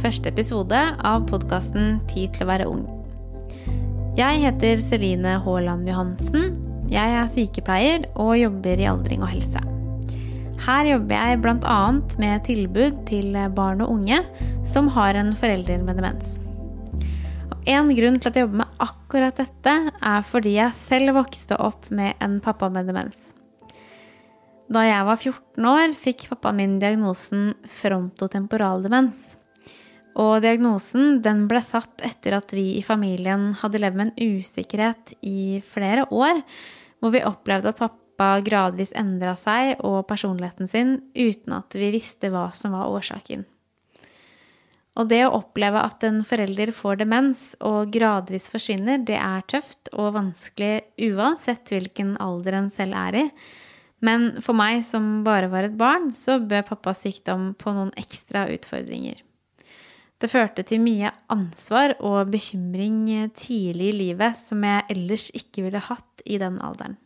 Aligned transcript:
første 0.00 0.30
episode 0.30 0.78
av 1.06 1.24
podkasten 1.30 1.98
Tid 2.10 2.34
til 2.36 2.44
å 2.44 2.48
være 2.50 2.66
ung. 2.68 2.84
Jeg 4.16 4.40
heter 4.42 4.80
Celine 4.80 5.36
Haaland 5.44 5.88
Johansen. 5.88 6.54
Jeg 6.92 7.14
er 7.18 7.30
sykepleier 7.32 8.06
og 8.14 8.36
jobber 8.38 8.80
i 8.80 8.88
aldring 8.88 9.24
og 9.24 9.32
helse. 9.34 9.62
Her 10.66 10.88
jobber 10.88 11.20
jeg 11.20 11.40
bl.a. 11.44 11.78
med 12.22 12.44
tilbud 12.48 13.00
til 13.08 13.36
barn 13.56 13.84
og 13.84 13.92
unge 13.98 14.22
som 14.68 14.88
har 14.96 15.18
en 15.20 15.34
forelder 15.36 15.84
med 15.84 16.00
demens. 16.00 16.36
En 17.66 17.90
grunn 17.90 18.20
til 18.20 18.30
at 18.30 18.38
jeg 18.38 18.46
jobber 18.46 18.62
med 18.62 18.84
akkurat 18.84 19.40
dette, 19.40 19.74
er 19.90 20.28
fordi 20.28 20.58
jeg 20.58 20.78
selv 20.78 21.16
vokste 21.18 21.58
opp 21.58 21.90
med 21.90 22.14
en 22.22 22.38
pappa 22.44 22.70
med 22.72 22.86
demens. 22.88 23.32
Da 24.66 24.82
jeg 24.82 25.06
var 25.06 25.18
14 25.18 25.66
år, 25.70 25.92
fikk 25.98 26.28
pappaen 26.32 26.58
min 26.58 26.78
diagnosen 26.82 27.52
frontotemporal 27.70 28.86
demens. 28.86 29.34
Og 30.16 30.40
diagnosen 30.40 31.20
den 31.24 31.44
ble 31.50 31.60
satt 31.64 32.00
etter 32.04 32.38
at 32.38 32.54
vi 32.56 32.78
i 32.78 32.84
familien 32.84 33.50
hadde 33.60 33.82
levd 33.82 33.98
med 33.98 34.12
en 34.12 34.36
usikkerhet 34.38 35.12
i 35.20 35.60
flere 35.64 36.06
år, 36.08 36.40
hvor 37.00 37.12
vi 37.12 37.24
opplevde 37.26 37.74
at 37.74 37.80
pappa 37.82 38.30
gradvis 38.44 38.94
endra 38.96 39.34
seg 39.36 39.74
og 39.84 40.06
personligheten 40.08 40.70
sin 40.70 40.96
uten 41.12 41.58
at 41.58 41.76
vi 41.76 41.92
visste 41.92 42.32
hva 42.32 42.48
som 42.56 42.72
var 42.72 42.88
årsaken. 42.96 43.44
Og 44.96 45.10
det 45.10 45.20
å 45.26 45.34
oppleve 45.36 45.82
at 45.84 46.04
en 46.08 46.22
forelder 46.24 46.72
får 46.72 47.02
demens 47.02 47.50
og 47.60 47.92
gradvis 47.92 48.48
forsvinner, 48.48 49.02
det 49.04 49.18
er 49.20 49.44
tøft 49.44 49.92
og 49.92 50.14
vanskelig 50.16 50.86
uansett 51.10 51.68
hvilken 51.74 52.14
alder 52.24 52.56
en 52.62 52.72
selv 52.72 52.96
er 52.96 53.20
i. 53.20 53.26
Men 54.00 54.30
for 54.44 54.56
meg 54.56 54.80
som 54.88 55.20
bare 55.26 55.52
var 55.52 55.68
et 55.68 55.76
barn, 55.76 56.08
så 56.16 56.40
bød 56.40 56.70
pappas 56.72 57.04
sykdom 57.04 57.50
på 57.60 57.76
noen 57.76 57.92
ekstra 58.00 58.46
utfordringer. 58.56 59.20
Det 60.16 60.30
førte 60.32 60.64
til 60.64 60.80
mye 60.80 61.10
ansvar 61.32 61.92
og 62.00 62.30
bekymring 62.32 63.28
tidlig 63.36 63.90
i 63.90 63.96
livet 63.98 64.38
som 64.38 64.62
jeg 64.64 64.86
ellers 64.94 65.28
ikke 65.36 65.66
ville 65.66 65.82
hatt 65.90 66.24
i 66.24 66.38
den 66.40 66.56
alderen. 66.64 66.96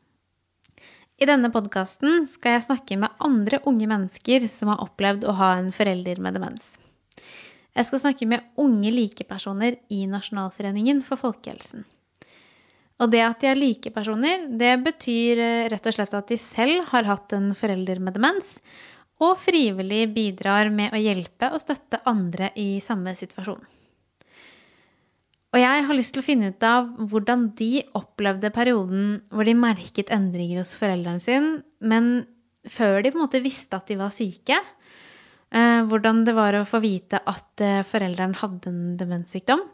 I 1.21 1.27
denne 1.29 1.51
podkasten 1.53 2.23
skal 2.31 2.55
jeg 2.57 2.67
snakke 2.71 2.97
med 2.97 3.19
andre 3.21 3.59
unge 3.69 3.89
mennesker 3.91 4.47
som 4.49 4.71
har 4.73 4.85
opplevd 4.87 5.27
å 5.29 5.35
ha 5.37 5.51
en 5.59 5.69
forelder 5.75 6.23
med 6.23 6.39
demens. 6.39 6.79
Jeg 7.77 7.87
skal 7.87 8.01
snakke 8.03 8.29
med 8.31 8.47
unge 8.59 8.91
likepersoner 8.95 9.77
i 9.93 10.07
Nasjonalforeningen 10.11 11.03
for 11.07 11.21
folkehelsen. 11.21 11.85
Og 13.01 13.11
det 13.13 13.21
at 13.25 13.43
de 13.43 13.51
er 13.51 13.59
likepersoner, 13.59 14.49
det 14.61 14.73
betyr 14.85 15.41
eh, 15.41 15.67
rett 15.73 15.87
og 15.89 15.97
slett 15.97 16.17
at 16.17 16.33
de 16.33 16.37
selv 16.41 16.89
har 16.91 17.09
hatt 17.09 17.33
en 17.37 17.53
forelder 17.57 18.01
med 18.03 18.17
demens, 18.17 18.59
og 19.21 19.37
frivillig 19.41 20.07
bidrar 20.15 20.71
med 20.73 20.95
å 20.97 21.01
hjelpe 21.01 21.51
og 21.53 21.61
støtte 21.63 22.01
andre 22.09 22.51
i 22.59 22.81
samme 22.85 23.13
situasjon. 23.17 23.61
Og 25.51 25.59
jeg 25.59 25.87
har 25.87 25.97
lyst 25.99 26.15
til 26.15 26.23
å 26.23 26.27
finne 26.27 26.53
ut 26.53 26.65
av 26.67 26.93
hvordan 27.11 27.49
de 27.59 27.83
opplevde 27.99 28.53
perioden 28.55 29.17
hvor 29.35 29.49
de 29.49 29.57
merket 29.59 30.13
endringer 30.15 30.63
hos 30.63 30.77
foreldrene 30.79 31.23
sine, 31.25 31.65
men 31.83 32.23
før 32.71 33.01
de 33.03 33.11
på 33.11 33.19
en 33.19 33.25
måte 33.25 33.43
visste 33.43 33.81
at 33.81 33.91
de 33.91 33.99
var 33.99 34.15
syke. 34.15 34.61
Eh, 35.51 35.81
hvordan 35.91 36.23
det 36.29 36.37
var 36.37 36.55
å 36.55 36.67
få 36.69 36.79
vite 36.85 37.19
at 37.19 37.49
foreldrene 37.59 37.87
forelderen 37.91 38.37
hadde 38.39 38.71
en 38.71 38.83
demenssykdom. 39.01 39.65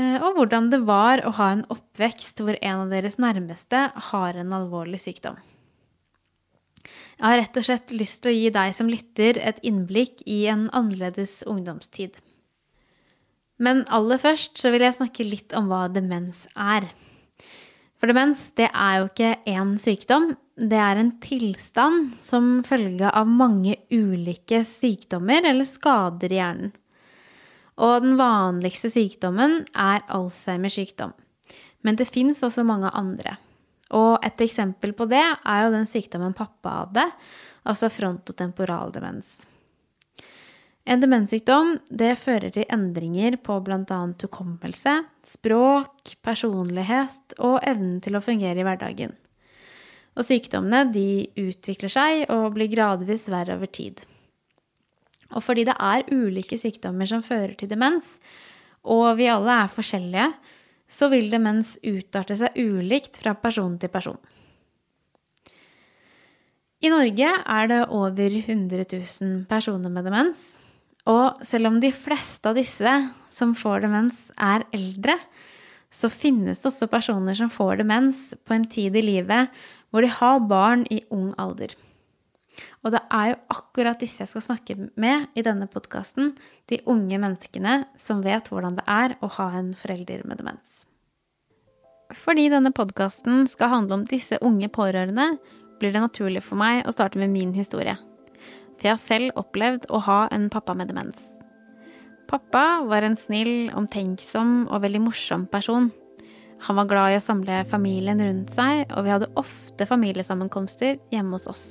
Eh, 0.00 0.16
og 0.24 0.38
hvordan 0.38 0.70
det 0.72 0.80
var 0.88 1.20
å 1.22 1.34
ha 1.36 1.50
en 1.52 1.66
oppvekst 1.70 2.40
hvor 2.40 2.56
en 2.58 2.86
av 2.86 2.94
deres 2.94 3.20
nærmeste 3.20 3.86
har 4.08 4.40
en 4.40 4.56
alvorlig 4.56 5.02
sykdom. 5.04 5.36
Jeg 7.18 7.26
har 7.26 7.38
rett 7.40 7.58
og 7.60 7.66
slett 7.66 7.94
lyst 7.94 8.22
til 8.22 8.32
å 8.32 8.36
gi 8.36 8.52
deg 8.54 8.76
som 8.76 8.90
lytter 8.90 9.38
et 9.38 9.60
innblikk 9.66 10.22
i 10.26 10.44
en 10.50 10.66
annerledes 10.74 11.42
ungdomstid. 11.46 12.16
Men 13.62 13.84
aller 13.94 14.18
først 14.18 14.58
så 14.58 14.72
vil 14.74 14.82
jeg 14.82 14.98
snakke 14.98 15.26
litt 15.26 15.54
om 15.54 15.70
hva 15.70 15.86
demens 15.92 16.44
er. 16.58 16.88
For 17.94 18.10
demens 18.10 18.48
det 18.58 18.66
er 18.68 18.98
jo 18.98 19.06
ikke 19.08 19.36
én 19.48 19.76
sykdom, 19.80 20.32
det 20.54 20.78
er 20.78 20.98
en 21.00 21.14
tilstand 21.22 22.12
som 22.22 22.58
følge 22.66 23.10
av 23.10 23.30
mange 23.30 23.78
ulike 23.90 24.60
sykdommer 24.66 25.46
eller 25.50 25.66
skader 25.66 26.34
i 26.34 26.38
hjernen. 26.38 26.74
Og 27.74 28.04
den 28.04 28.18
vanligste 28.18 28.90
sykdommen 28.92 29.64
er 29.74 30.04
Alzheimers 30.14 30.76
sykdom. 30.78 31.14
Men 31.82 31.98
det 31.98 32.06
fins 32.06 32.42
også 32.46 32.62
mange 32.66 32.92
andre. 32.94 33.34
Og 33.94 34.18
et 34.26 34.44
eksempel 34.44 34.94
på 34.96 35.06
det 35.10 35.22
er 35.22 35.64
jo 35.64 35.74
den 35.74 35.88
sykdommen 35.88 36.34
pappa 36.36 36.80
hadde, 36.82 37.08
altså 37.64 37.90
frontotemporal 37.92 38.92
demens. 38.94 39.42
En 40.84 41.00
demenssykdom 41.00 41.78
det 41.88 42.10
fører 42.20 42.52
til 42.52 42.66
endringer 42.68 43.38
på 43.40 43.56
bl.a. 43.64 44.00
hukommelse, 44.20 44.98
språk, 45.24 46.16
personlighet 46.20 47.38
og 47.38 47.62
evnen 47.64 48.02
til 48.04 48.18
å 48.18 48.24
fungere 48.24 48.60
i 48.60 48.66
hverdagen. 48.66 49.14
Og 50.14 50.28
sykdommene 50.28 50.92
de 50.92 51.24
utvikler 51.40 51.90
seg 51.90 52.26
og 52.28 52.52
blir 52.58 52.68
gradvis 52.70 53.30
verre 53.32 53.56
over 53.56 53.70
tid. 53.72 54.02
Og 55.32 55.40
fordi 55.42 55.64
det 55.66 55.74
er 55.80 56.04
ulike 56.12 56.58
sykdommer 56.60 57.08
som 57.08 57.24
fører 57.24 57.56
til 57.58 57.70
demens, 57.72 58.18
og 58.84 59.16
vi 59.16 59.30
alle 59.32 59.56
er 59.64 59.72
forskjellige, 59.72 60.28
så 60.90 61.08
vil 61.12 61.30
demens 61.32 61.76
utarte 61.82 62.36
seg 62.38 62.56
ulikt 62.60 63.20
fra 63.22 63.34
person 63.38 63.78
til 63.80 63.92
person. 63.92 64.18
I 66.84 66.90
Norge 66.92 67.30
er 67.32 67.70
det 67.70 67.80
over 67.96 68.34
100 68.42 68.84
000 68.92 69.44
personer 69.48 69.92
med 69.92 70.04
demens. 70.04 70.44
Og 71.08 71.40
selv 71.44 71.70
om 71.70 71.78
de 71.80 71.90
fleste 71.92 72.48
av 72.48 72.58
disse 72.58 72.92
som 73.32 73.54
får 73.56 73.86
demens, 73.86 74.28
er 74.36 74.66
eldre, 74.76 75.16
så 75.88 76.10
finnes 76.12 76.60
det 76.60 76.68
også 76.68 76.90
personer 76.92 77.36
som 77.38 77.52
får 77.52 77.80
demens 77.80 78.32
på 78.44 78.56
en 78.56 78.68
tid 78.68 78.96
i 78.98 79.04
livet 79.04 79.52
hvor 79.88 80.04
de 80.04 80.10
har 80.10 80.44
barn 80.50 80.84
i 80.92 81.04
ung 81.14 81.32
alder. 81.40 81.72
Og 82.84 82.92
det 82.94 83.02
er 83.12 83.32
jo 83.32 83.38
akkurat 83.54 84.00
disse 84.00 84.22
jeg 84.22 84.30
skal 84.30 84.44
snakke 84.44 84.76
med 85.00 85.28
i 85.34 85.44
denne 85.46 85.66
podkasten. 85.70 86.32
De 86.70 86.80
unge 86.90 87.18
menneskene 87.18 87.84
som 88.00 88.22
vet 88.24 88.50
hvordan 88.50 88.78
det 88.78 88.86
er 88.90 89.16
å 89.24 89.30
ha 89.38 89.50
en 89.58 89.72
forelder 89.78 90.24
med 90.28 90.42
demens. 90.42 90.84
Fordi 92.14 92.46
denne 92.52 92.72
podkasten 92.74 93.48
skal 93.50 93.72
handle 93.72 94.00
om 94.00 94.08
disse 94.08 94.38
unge 94.44 94.68
pårørende, 94.72 95.34
blir 95.80 95.94
det 95.94 96.02
naturlig 96.04 96.44
for 96.44 96.60
meg 96.60 96.84
å 96.86 96.94
starte 96.94 97.18
med 97.18 97.32
min 97.32 97.54
historie. 97.56 97.96
For 98.76 98.88
jeg 98.88 98.94
har 98.94 99.02
selv 99.02 99.40
opplevd 99.40 99.88
å 99.90 100.02
ha 100.06 100.20
en 100.34 100.50
pappa 100.52 100.76
med 100.78 100.92
demens. 100.92 101.32
Pappa 102.30 102.84
var 102.88 103.04
en 103.04 103.18
snill, 103.20 103.70
omtenksom 103.76 104.64
og 104.70 104.82
veldig 104.84 105.02
morsom 105.04 105.44
person. 105.50 105.90
Han 106.64 106.78
var 106.80 106.88
glad 106.88 107.12
i 107.12 107.18
å 107.18 107.24
samle 107.24 107.60
familien 107.68 108.22
rundt 108.24 108.54
seg, 108.54 108.86
og 108.94 109.04
vi 109.04 109.12
hadde 109.12 109.32
ofte 109.40 109.86
familiesammenkomster 109.88 110.96
hjemme 111.12 111.36
hos 111.36 111.50
oss. 111.50 111.66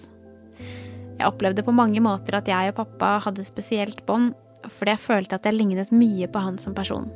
Jeg 1.20 1.30
opplevde 1.30 1.66
på 1.66 1.76
mange 1.76 2.02
måter 2.04 2.40
at 2.40 2.50
jeg 2.50 2.72
og 2.72 2.80
pappa 2.82 3.18
hadde 3.28 3.46
spesielt 3.48 4.02
bånd, 4.08 4.34
fordi 4.64 4.96
jeg 4.96 5.04
følte 5.04 5.38
at 5.38 5.48
jeg 5.48 5.58
lignet 5.58 5.94
mye 5.94 6.28
på 6.32 6.42
han 6.42 6.58
som 6.62 6.76
person. 6.76 7.10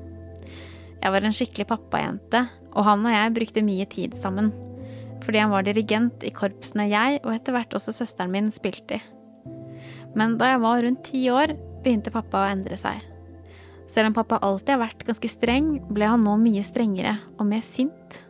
Jeg 1.02 1.14
var 1.14 1.26
en 1.26 1.36
skikkelig 1.36 1.68
pappajente, 1.70 2.44
og 2.74 2.86
han 2.88 3.06
og 3.06 3.14
jeg 3.14 3.36
brukte 3.36 3.66
mye 3.66 3.86
tid 3.90 4.18
sammen. 4.18 4.52
Fordi 5.24 5.42
han 5.42 5.54
var 5.54 5.66
dirigent 5.66 6.26
i 6.26 6.34
korpsene 6.34 6.88
jeg, 6.92 7.22
og 7.24 7.34
etter 7.34 7.56
hvert 7.56 7.74
også 7.78 7.94
søsteren 7.96 8.34
min, 8.34 8.52
spilte 8.54 9.00
i. 9.00 9.04
Men 10.18 10.38
da 10.40 10.54
jeg 10.54 10.64
var 10.64 10.82
rundt 10.84 11.06
ti 11.06 11.28
år, 11.30 11.54
begynte 11.86 12.14
pappa 12.14 12.44
å 12.44 12.52
endre 12.52 12.78
seg. 12.80 13.02
Selv 13.88 14.10
om 14.10 14.18
pappa 14.18 14.40
alltid 14.44 14.74
har 14.76 14.84
vært 14.84 15.06
ganske 15.08 15.30
streng, 15.32 15.78
ble 15.94 16.10
han 16.10 16.26
nå 16.26 16.36
mye 16.42 16.64
strengere 16.66 17.16
og 17.38 17.46
mer 17.48 17.64
sint. 17.64 18.24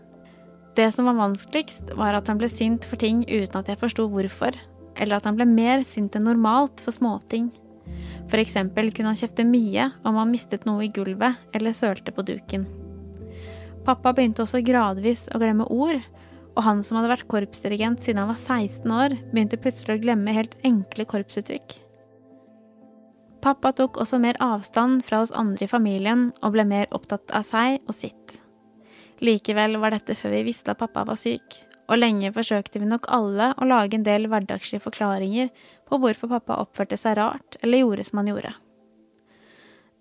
Det 0.78 0.86
som 0.94 1.08
var 1.10 1.18
vanskeligst, 1.18 1.96
var 1.98 2.14
at 2.14 2.28
han 2.30 2.38
ble 2.38 2.50
sint 2.52 2.86
for 2.86 3.02
ting 3.02 3.24
uten 3.26 3.58
at 3.58 3.72
jeg 3.72 3.80
forsto 3.82 4.06
hvorfor, 4.12 4.54
eller 4.98 5.20
at 5.20 5.30
han 5.30 5.38
ble 5.38 5.48
mer 5.50 5.86
sint 5.88 6.16
enn 6.18 6.28
normalt 6.28 6.82
for 6.84 6.96
småting. 6.96 7.50
For 8.28 8.42
eksempel 8.42 8.92
kunne 8.92 9.14
han 9.14 9.20
kjefte 9.20 9.46
mye 9.48 9.90
om 10.08 10.20
han 10.20 10.32
mistet 10.34 10.68
noe 10.68 10.84
i 10.86 10.92
gulvet 10.94 11.56
eller 11.56 11.76
sølte 11.76 12.12
på 12.12 12.26
duken. 12.28 12.68
Pappa 13.88 14.12
begynte 14.12 14.44
også 14.44 14.60
gradvis 14.68 15.28
å 15.32 15.40
glemme 15.40 15.68
ord, 15.72 16.02
og 16.58 16.64
han 16.66 16.82
som 16.84 16.98
hadde 16.98 17.12
vært 17.14 17.28
korpsdirigent 17.32 18.02
siden 18.04 18.20
han 18.20 18.32
var 18.34 18.40
16 18.40 18.92
år, 18.92 19.16
begynte 19.32 19.60
plutselig 19.62 19.96
å 19.96 20.02
glemme 20.04 20.34
helt 20.36 20.58
enkle 20.68 21.06
korpsuttrykk. 21.08 21.78
Pappa 23.46 23.72
tok 23.72 24.00
også 24.02 24.18
mer 24.20 24.36
avstand 24.44 25.06
fra 25.06 25.22
oss 25.24 25.32
andre 25.32 25.68
i 25.68 25.72
familien 25.72 26.28
og 26.42 26.58
ble 26.58 26.66
mer 26.68 26.90
opptatt 26.92 27.32
av 27.38 27.46
seg 27.48 27.78
og 27.86 27.96
sitt. 27.96 28.40
Likevel 29.24 29.78
var 29.82 29.96
dette 29.96 30.18
før 30.18 30.36
vi 30.36 30.48
visste 30.50 30.74
at 30.74 30.82
pappa 30.82 31.06
var 31.08 31.18
syk, 31.22 31.62
og 31.88 32.00
lenge 32.00 32.34
forsøkte 32.36 32.82
vi 32.82 32.90
nok 32.90 33.08
alle 33.14 33.54
å 33.56 33.68
lage 33.68 33.98
en 33.98 34.06
del 34.06 34.28
hverdagslige 34.28 34.84
forklaringer 34.84 35.52
på 35.88 36.00
hvorfor 36.04 36.32
pappa 36.36 36.60
oppførte 36.64 37.00
seg 37.00 37.18
rart 37.20 37.60
eller 37.62 37.84
gjorde 37.84 38.08
som 38.08 38.22
han 38.22 38.32
gjorde. 38.34 38.54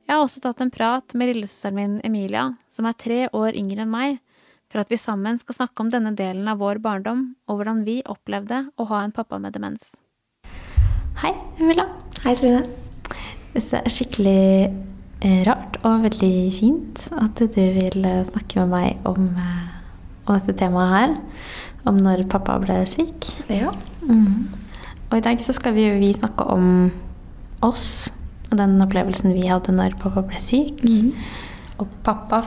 Jeg 0.07 0.15
har 0.15 0.23
også 0.23 0.43
tatt 0.43 0.61
en 0.63 0.71
prat 0.71 1.15
med 1.19 1.33
lillesøsteren 1.33 1.79
min 1.79 1.95
Emilia, 2.07 2.53
som 2.71 2.87
er 2.87 2.95
tre 2.95 3.25
år 3.35 3.57
yngre 3.59 3.83
enn 3.83 3.91
meg, 3.91 4.21
for 4.71 4.83
at 4.83 4.91
vi 4.91 4.99
sammen 4.99 5.39
skal 5.43 5.57
snakke 5.61 5.83
om 5.83 5.91
denne 5.91 6.13
delen 6.19 6.47
av 6.51 6.61
vår 6.63 6.79
barndom, 6.83 7.33
og 7.47 7.59
hvordan 7.59 7.83
vi 7.87 8.01
opplevde 8.07 8.69
å 8.79 8.87
ha 8.91 9.03
en 9.03 9.15
pappa 9.15 9.41
med 9.43 9.57
demens. 9.57 9.97
Hei, 11.23 11.33
Emilia. 11.59 11.89
Hei, 12.23 12.37
Trine. 12.39 12.63
det 13.55 13.63
er 13.65 13.91
skikkelig 13.91 14.47
eh, 15.25 15.43
rart 15.49 15.79
og 15.83 16.07
veldig 16.07 16.35
fint 16.55 17.07
at 17.17 17.43
du 17.43 17.63
vil 17.79 18.07
eh, 18.07 18.23
snakke 18.31 18.63
med 18.63 18.75
meg 18.75 19.09
om, 19.11 19.31
eh, 19.43 19.71
om 20.27 20.39
dette 20.39 20.55
temaet 20.61 20.95
her. 20.95 21.17
Om 21.87 21.99
når 22.03 22.27
pappa 22.31 22.59
ble 22.63 22.81
syk. 22.89 23.29
Ja. 23.53 23.73
Mm. 24.07 24.47
Og 25.07 25.19
i 25.19 25.25
dag 25.25 25.43
så 25.43 25.55
skal 25.55 25.77
vi, 25.77 25.89
vi 26.01 26.13
snakke 26.17 26.47
om 26.51 26.89
oss 27.65 28.09
og 28.51 28.61
den 28.61 28.79
opplevelsen 28.83 29.35
vi 29.35 29.49
hadde 29.49 29.75
når 29.75 29.97
pappa 30.01 30.23
ble 30.27 30.39
syk. 30.43 30.83
Og 31.81 31.91
pappa 32.07 32.43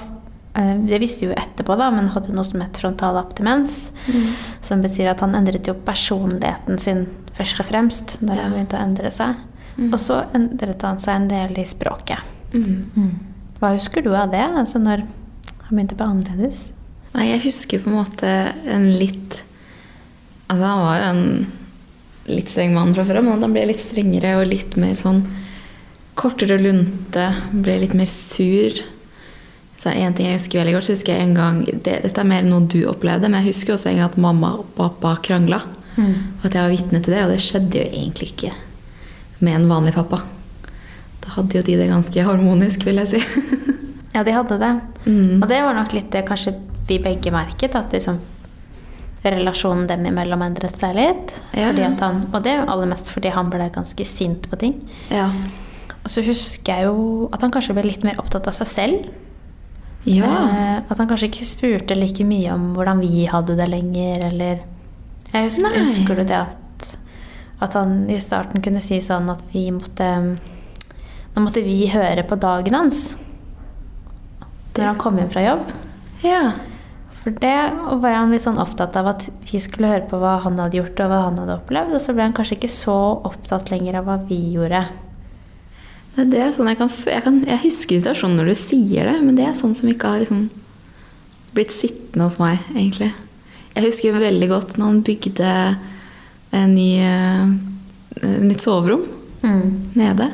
eh, 0.57 0.75
det 0.87 1.01
visste 1.03 1.25
vi 1.25 1.31
jo 1.31 1.37
etterpå, 1.37 1.75
da, 1.79 1.89
men 1.93 2.11
hadde 2.13 2.31
jo 2.31 2.37
noe 2.37 2.47
som 2.47 2.63
het 2.63 2.79
frontal 2.79 3.19
abstinens. 3.19 3.89
Som 4.65 4.83
betyr 4.85 5.11
at 5.13 5.23
han 5.25 5.35
endret 5.37 5.67
jo 5.67 5.75
personligheten 5.87 6.79
sin 6.81 7.07
først 7.37 7.61
og 7.63 7.69
fremst 7.69 8.17
da 8.19 8.35
han 8.39 8.55
begynte 8.55 8.79
å 8.79 8.83
endre 8.83 9.11
seg. 9.13 9.37
Og 9.89 9.99
så 10.01 10.23
endret 10.35 10.83
han 10.83 10.99
seg 10.99 11.15
en 11.15 11.29
del 11.31 11.59
i 11.61 11.67
språket. 11.67 12.35
Mm. 12.51 13.13
Hva 13.59 13.75
husker 13.75 14.03
du 14.03 14.11
av 14.15 14.31
det, 14.31 14.43
altså 14.43 14.79
når 14.81 15.03
han 15.03 15.71
begynte 15.71 15.95
å 15.95 15.99
bli 15.99 16.07
annerledes? 16.07 16.67
Nei, 17.15 17.29
jeg 17.31 17.43
husker 17.47 17.81
på 17.83 17.91
en 17.91 17.99
måte 18.01 18.33
en 18.69 18.89
litt 18.99 19.43
Altså, 20.49 20.65
han 20.65 20.79
var 20.81 20.95
jo 20.97 21.09
en 21.11 22.29
litt 22.29 22.49
streng 22.49 22.71
mann 22.73 22.95
fra 22.95 23.03
før, 23.05 23.19
men 23.21 23.43
han 23.43 23.51
ble 23.53 23.67
litt 23.69 23.81
strengere 23.83 24.31
og 24.39 24.47
litt 24.49 24.73
mer 24.81 24.95
sånn 24.97 25.19
kortere 26.17 26.57
lunte. 26.57 27.27
Ble 27.53 27.75
litt 27.83 27.93
mer 27.97 28.09
sur. 28.09 28.79
Så 29.77 29.91
er 29.91 29.99
det 29.99 30.07
en 30.07 30.17
ting 30.17 30.29
jeg 30.31 30.39
husker 30.39 30.59
veldig 30.59 30.73
godt, 30.73 30.87
så 30.87 30.95
husker 30.95 31.13
jeg 31.13 31.27
en 31.27 31.37
gang 31.37 31.59
det, 31.69 31.99
Dette 32.03 32.23
er 32.23 32.31
mer 32.31 32.47
noe 32.47 32.65
du 32.65 32.81
opplevde, 32.89 33.29
men 33.29 33.43
jeg 33.43 33.53
husker 33.53 33.75
også 33.75 33.91
en 33.91 34.01
gang 34.01 34.09
at 34.09 34.17
mamma 34.25 34.55
og 34.57 34.73
pappa 34.79 35.13
krangla. 35.23 35.61
Og 36.39 36.49
at 36.49 36.57
jeg 36.57 36.65
var 36.65 36.73
vitne 36.73 37.03
til 37.03 37.13
det, 37.13 37.21
og 37.25 37.31
det 37.33 37.39
skjedde 37.43 37.79
jo 37.79 37.85
egentlig 37.87 38.31
ikke 38.33 38.51
med 39.39 39.55
en 39.55 39.69
vanlig 39.69 39.93
pappa. 39.95 40.23
Da 41.23 41.35
hadde 41.37 41.59
jo 41.59 41.65
de 41.69 41.77
det 41.79 41.91
ganske 41.91 42.25
harmonisk, 42.25 42.89
vil 42.89 43.01
jeg 43.03 43.13
si. 43.13 43.21
Ja, 44.13 44.23
de 44.25 44.33
hadde 44.33 44.57
det. 44.61 44.73
Mm. 45.05 45.39
Og 45.41 45.47
det 45.49 45.61
var 45.63 45.77
nok 45.77 45.93
litt 45.93 46.11
det 46.11 46.25
kanskje 46.27 46.55
vi 46.89 46.97
begge 47.03 47.31
merket, 47.33 47.75
at 47.77 47.93
liksom 47.93 48.17
relasjonen 49.23 49.87
dem 49.89 50.05
imellom 50.09 50.41
endret 50.45 50.77
seg 50.79 50.95
litt. 50.95 51.33
Ja, 51.53 51.69
Fordi 51.69 51.83
at 51.85 52.03
han, 52.05 52.21
og 52.31 52.43
det 52.45 52.53
er 52.55 52.69
aller 52.71 52.89
mest 52.89 53.11
fordi 53.11 53.33
han 53.35 53.49
ble 53.51 53.67
ganske 53.75 54.05
sint 54.07 54.49
på 54.49 54.59
ting. 54.61 54.77
ja. 55.13 55.31
Og 55.99 56.07
så 56.13 56.21
husker 56.23 56.77
jeg 56.79 56.85
jo 56.87 57.27
at 57.35 57.41
han 57.43 57.51
kanskje 57.51 57.73
ble 57.75 57.83
litt 57.83 58.05
mer 58.07 58.21
opptatt 58.21 58.47
av 58.47 58.55
seg 58.55 58.67
selv. 58.71 59.09
Ja. 60.07 60.29
Eh, 60.31 60.77
at 60.79 60.95
han 60.97 61.09
kanskje 61.09 61.27
ikke 61.27 61.45
spurte 61.45 61.97
like 61.97 62.23
mye 62.25 62.53
om 62.55 62.69
hvordan 62.73 63.01
vi 63.03 63.25
hadde 63.27 63.57
det 63.59 63.67
lenger, 63.67 64.23
eller 64.29 64.61
jeg 65.33 65.49
husker, 65.49 65.67
Nei. 65.67 65.81
husker 65.83 66.15
du 66.15 66.23
det 66.23 66.37
at, 66.39 66.87
at 67.59 67.75
han 67.77 68.07
i 68.09 68.17
starten 68.23 68.63
kunne 68.63 68.81
si 68.81 69.01
sånn 69.03 69.27
at 69.29 69.43
vi 69.51 69.67
måtte 69.75 70.07
Nå 71.35 71.43
måtte 71.43 71.61
vi 71.61 71.83
høre 71.91 72.23
på 72.25 72.39
dagen 72.41 72.73
hans 72.73 73.11
når 74.79 74.91
han 74.93 74.99
kom 75.03 75.21
hjem 75.21 75.31
fra 75.35 75.45
jobb. 75.45 75.77
ja. 76.25 76.41
For 77.19 77.35
det 77.35 77.55
var 77.99 78.13
han 78.15 78.31
litt 78.31 78.45
sånn 78.45 78.61
opptatt 78.61 78.95
av 78.95 79.09
at 79.11 79.25
vi 79.49 79.59
skulle 79.59 79.89
høre 79.91 80.05
på 80.07 80.21
hva 80.21 80.37
han 80.45 80.55
hadde 80.61 80.79
gjort 80.79 81.01
og 81.03 81.09
hva 81.11 81.17
han 81.25 81.39
hadde 81.41 81.57
opplevd, 81.57 81.91
og 81.97 81.99
så 81.99 82.15
ble 82.15 82.29
han 82.29 82.35
kanskje 82.37 82.55
ikke 82.55 82.71
så 82.71 82.95
opptatt 83.27 83.71
lenger 83.73 83.99
av 83.99 84.07
hva 84.07 84.15
vi 84.23 84.37
gjorde. 84.55 84.85
Det 86.15 86.23
er 86.23 86.31
det, 86.31 86.45
sånn 86.55 86.71
jeg, 86.71 86.79
kan, 86.79 86.91
jeg, 87.11 87.23
kan, 87.25 87.41
jeg 87.47 87.63
husker 87.65 87.99
situasjonen 87.99 88.39
når 88.39 88.53
du 88.53 88.55
sier 88.61 89.11
det, 89.11 89.17
men 89.25 89.35
det 89.37 89.45
er 89.49 89.59
sånn 89.59 89.75
som 89.77 89.91
ikke 89.91 90.13
har 90.13 90.23
liksom 90.23 90.47
blitt 91.57 91.75
sittende 91.75 92.29
hos 92.29 92.39
meg, 92.39 92.63
egentlig. 92.71 93.11
Jeg 93.75 93.85
husker 93.85 94.15
veldig 94.15 94.49
godt 94.51 94.77
når 94.79 94.85
han 94.87 95.03
bygde 95.05 95.53
en 96.55 96.73
ny, 96.73 96.89
eh, 97.03 98.33
nytt 98.47 98.63
soverom 98.63 99.03
nede. 99.95 100.31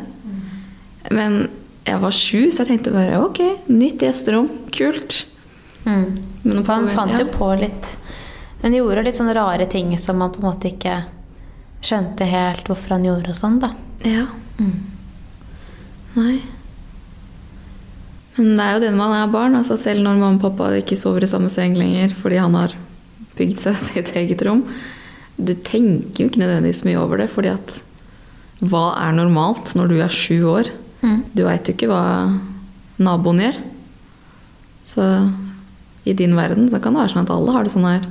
Men 1.13 1.47
jeg 1.85 2.01
var 2.01 2.11
sju, 2.17 2.39
så 2.51 2.63
jeg 2.63 2.71
tenkte 2.71 2.93
bare 2.95 3.19
ok, 3.21 3.41
nytt 3.69 4.01
gjesterom, 4.01 4.47
kult. 4.73 5.25
Mm. 5.85 6.17
Men 6.41 6.63
på- 6.65 6.79
fant 6.95 7.11
ja. 7.13 7.19
jo 7.21 7.27
på 7.29 7.51
litt 7.59 7.91
Han 8.63 8.73
gjorde 8.73 9.03
litt 9.05 9.17
sånne 9.19 9.35
rare 9.37 9.67
ting 9.69 9.91
som 10.01 10.17
man 10.17 10.31
på 10.33 10.39
en 10.41 10.47
måte 10.47 10.71
ikke 10.71 11.03
skjønte 11.85 12.25
helt 12.25 12.65
hvorfor 12.65 12.95
han 12.95 13.05
gjorde 13.05 13.29
og 13.29 13.37
sånn, 13.37 13.59
da. 13.61 13.69
Ja. 14.01 14.23
Mm. 14.57 14.79
Nei. 16.15 16.39
Men 18.39 18.55
det 18.57 18.65
er 18.65 18.73
jo 18.73 18.81
det 18.81 18.89
når 18.95 18.97
man 19.03 19.13
er 19.19 19.31
barn. 19.35 19.55
altså 19.59 19.77
Selv 19.77 20.01
når 20.01 20.17
mamma 20.17 20.39
og 20.39 20.41
pappa 20.41 20.71
ikke 20.79 20.97
sover 20.97 21.23
i 21.23 21.29
samme 21.29 21.51
seng 21.51 21.75
lenger 21.77 22.15
fordi 22.17 22.39
han 22.41 22.57
har 22.57 22.73
bygd 23.37 23.61
seg 23.67 23.77
sitt 23.83 24.13
eget 24.17 24.41
rom. 24.47 24.63
Du 25.37 25.53
tenker 25.53 26.23
jo 26.23 26.29
ikke 26.31 26.41
nødvendigvis 26.41 26.85
mye 26.87 26.97
over 27.03 27.21
det, 27.21 27.29
fordi 27.29 27.51
at 27.53 27.77
hva 28.65 28.95
er 29.03 29.13
normalt 29.13 29.75
når 29.77 29.91
du 29.91 29.95
er 30.01 30.09
sju 30.09 30.39
år? 30.47 30.71
Mm. 31.05 31.21
Du 31.37 31.43
veit 31.45 31.67
jo 31.67 31.75
ikke 31.75 31.89
hva 31.91 32.03
naboen 32.97 33.43
gjør. 33.43 33.59
Så 34.85 35.05
i 36.05 36.13
din 36.17 36.35
verden 36.37 36.69
så 36.69 36.81
kan 36.81 36.95
det 36.95 37.03
være 37.03 37.13
sånn 37.13 37.25
at 37.25 37.33
alle 37.33 37.53
har 37.53 37.65
det 37.65 37.73
sånn 37.73 37.87
her. 37.89 38.09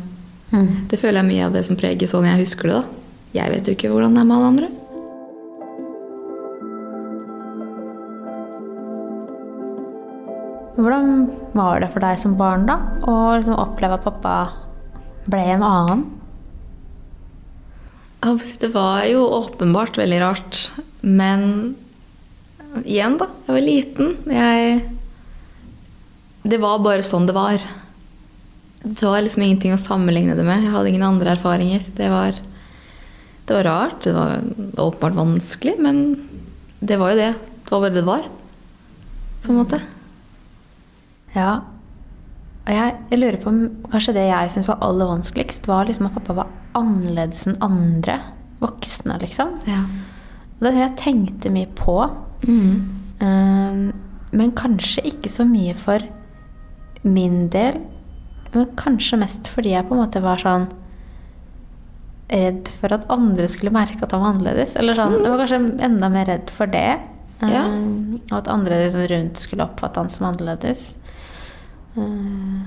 Mm. 0.55 0.71
Det 0.91 1.01
føler 1.01 1.21
jeg 1.21 1.31
mye 1.33 1.49
av 1.49 1.59
det 1.59 1.65
som 1.67 1.79
preger 1.79 2.11
sånn 2.11 2.29
jeg 2.29 2.43
husker 2.45 2.71
det. 2.71 2.81
da. 2.81 3.03
Jeg 3.35 3.51
vet 3.51 3.69
jo 3.69 3.75
ikke 3.75 3.91
hvordan 3.91 4.15
det 4.15 4.23
er 4.23 4.31
med 4.31 4.37
alle 4.39 4.51
andre. 4.55 4.73
Hvordan 10.75 11.11
var 11.55 11.81
det 11.83 11.89
for 11.95 12.03
deg 12.03 12.19
som 12.19 12.35
barn, 12.39 12.67
da? 12.67 12.81
Å 13.07 13.15
liksom 13.39 13.59
oppleve 13.63 13.99
at 13.99 14.07
pappa 14.07 14.35
ble 15.31 15.43
en 15.55 15.63
annen? 15.67 16.05
Det 18.25 18.71
var 18.73 19.05
jo 19.07 19.23
åpenbart 19.39 19.99
veldig 20.01 20.21
rart. 20.23 20.61
Men 21.01 21.75
igjen, 22.83 23.19
da. 23.21 23.29
Jeg 23.47 23.55
var 23.55 23.65
liten. 23.65 24.17
Jeg 24.31 24.83
Det 26.45 26.59
var 26.61 26.83
bare 26.85 27.05
sånn 27.07 27.27
det 27.29 27.35
var. 27.37 27.63
Det 28.85 29.07
var 29.07 29.23
liksom 29.25 29.47
ingenting 29.47 29.73
å 29.73 29.81
sammenligne 29.81 30.35
det 30.37 30.45
med. 30.45 30.67
Jeg 30.67 30.75
hadde 30.75 30.91
ingen 30.91 31.07
andre 31.07 31.33
erfaringer. 31.33 31.87
Det 31.97 32.11
var, 32.13 32.37
det 33.49 33.57
var 33.57 33.65
rart. 33.65 34.03
Det 34.05 34.13
var 34.13 34.43
åpenbart 34.77 35.17
vanskelig, 35.17 35.79
men 35.81 36.03
det 36.85 36.99
var 37.01 37.15
jo 37.15 37.21
det. 37.23 37.31
Det 37.65 37.73
var 37.73 37.81
bare 37.87 37.95
det 37.95 38.03
det 38.03 38.11
var. 38.11 38.27
På 39.45 39.53
en 39.53 39.61
måte. 39.63 39.81
Ja. 41.35 41.63
Og 42.65 42.73
jeg, 42.73 42.93
jeg 43.11 43.21
lurer 43.21 43.41
på 43.41 43.51
om 43.53 43.65
kanskje 43.93 44.15
det 44.17 44.29
jeg 44.29 44.53
syntes 44.53 44.69
var 44.71 44.85
aller 44.85 45.09
vanskeligst, 45.09 45.67
var 45.69 45.89
liksom 45.89 46.09
at 46.09 46.15
pappa 46.17 46.37
var 46.43 46.53
annerledes 46.77 47.47
enn 47.49 47.59
andre 47.65 48.19
voksne, 48.63 49.19
liksom. 49.21 49.59
Ja. 49.69 49.83
Og 50.55 50.63
det 50.65 50.71
tror 50.73 50.85
jeg 50.85 50.97
tenkte 51.01 51.53
mye 51.53 51.69
på. 51.77 51.99
Mm. 52.45 52.75
Um, 53.21 53.83
men 54.35 54.55
kanskje 54.59 55.05
ikke 55.11 55.31
så 55.33 55.47
mye 55.49 55.75
for 55.79 56.05
min 57.05 57.49
del. 57.53 57.79
Men 58.55 58.71
kanskje 58.79 59.21
mest 59.21 59.51
fordi 59.51 59.75
jeg 59.75 59.87
på 59.89 59.97
en 59.97 60.05
måte 60.05 60.23
var 60.25 60.43
sånn 60.43 60.69
redd 62.35 62.71
for 62.81 62.95
at 62.95 63.05
andre 63.13 63.47
skulle 63.53 63.75
merke 63.75 64.07
at 64.07 64.15
han 64.15 64.23
var 64.23 64.35
annerledes. 64.35 64.77
Eller 64.81 64.99
sånn, 64.99 65.19
Jeg 65.21 65.31
var 65.31 65.43
kanskje 65.43 65.61
enda 65.87 66.11
mer 66.13 66.29
redd 66.31 66.53
for 66.53 66.71
det. 66.71 66.89
Ja. 67.45 67.67
Um, 67.69 68.21
og 68.31 68.39
at 68.41 68.51
andre 68.53 68.85
liksom 68.85 69.05
rundt 69.11 69.41
skulle 69.43 69.67
oppfatte 69.67 70.03
han 70.03 70.13
som 70.13 70.31
annerledes. 70.31 70.95
Uh. 71.99 72.65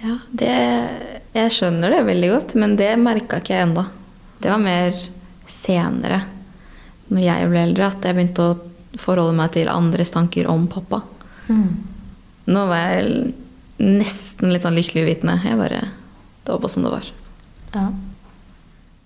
Ja, 0.00 0.14
det, 0.32 0.52
jeg 1.36 1.52
skjønner 1.52 1.92
det 1.92 2.04
veldig 2.06 2.28
godt, 2.32 2.54
men 2.56 2.76
det 2.80 2.94
merka 2.96 3.40
ikke 3.42 3.52
jeg 3.52 3.66
ennå. 3.66 3.84
Det 4.40 4.48
var 4.48 4.62
mer 4.62 4.96
senere, 5.50 6.22
når 7.10 7.24
jeg 7.26 7.48
ble 7.50 7.64
eldre, 7.66 7.88
at 7.90 8.06
jeg 8.08 8.16
begynte 8.16 8.46
å 8.46 8.54
forholde 8.98 9.36
meg 9.38 9.52
til 9.54 9.70
andres 9.70 10.10
tanker 10.14 10.48
om 10.50 10.66
pappa. 10.70 11.02
mm. 11.48 11.70
Nå 12.50 12.62
var 12.66 12.80
jeg 12.96 13.34
nesten 13.78 14.50
litt 14.50 14.64
sånn 14.64 14.74
lykkelig 14.74 15.04
uvitende. 15.04 15.36
Jeg 15.44 15.58
bare 15.60 15.80
Det 16.42 16.50
var 16.50 16.62
bare 16.62 16.72
som 16.72 16.82
det 16.86 16.90
var. 16.90 17.06
Ja. 17.74 17.84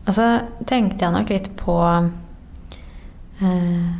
Og 0.06 0.14
så 0.16 0.26
tenkte 0.68 1.04
jeg 1.04 1.12
nok 1.12 1.30
litt 1.32 1.48
på 1.58 1.76
eh, 3.42 3.90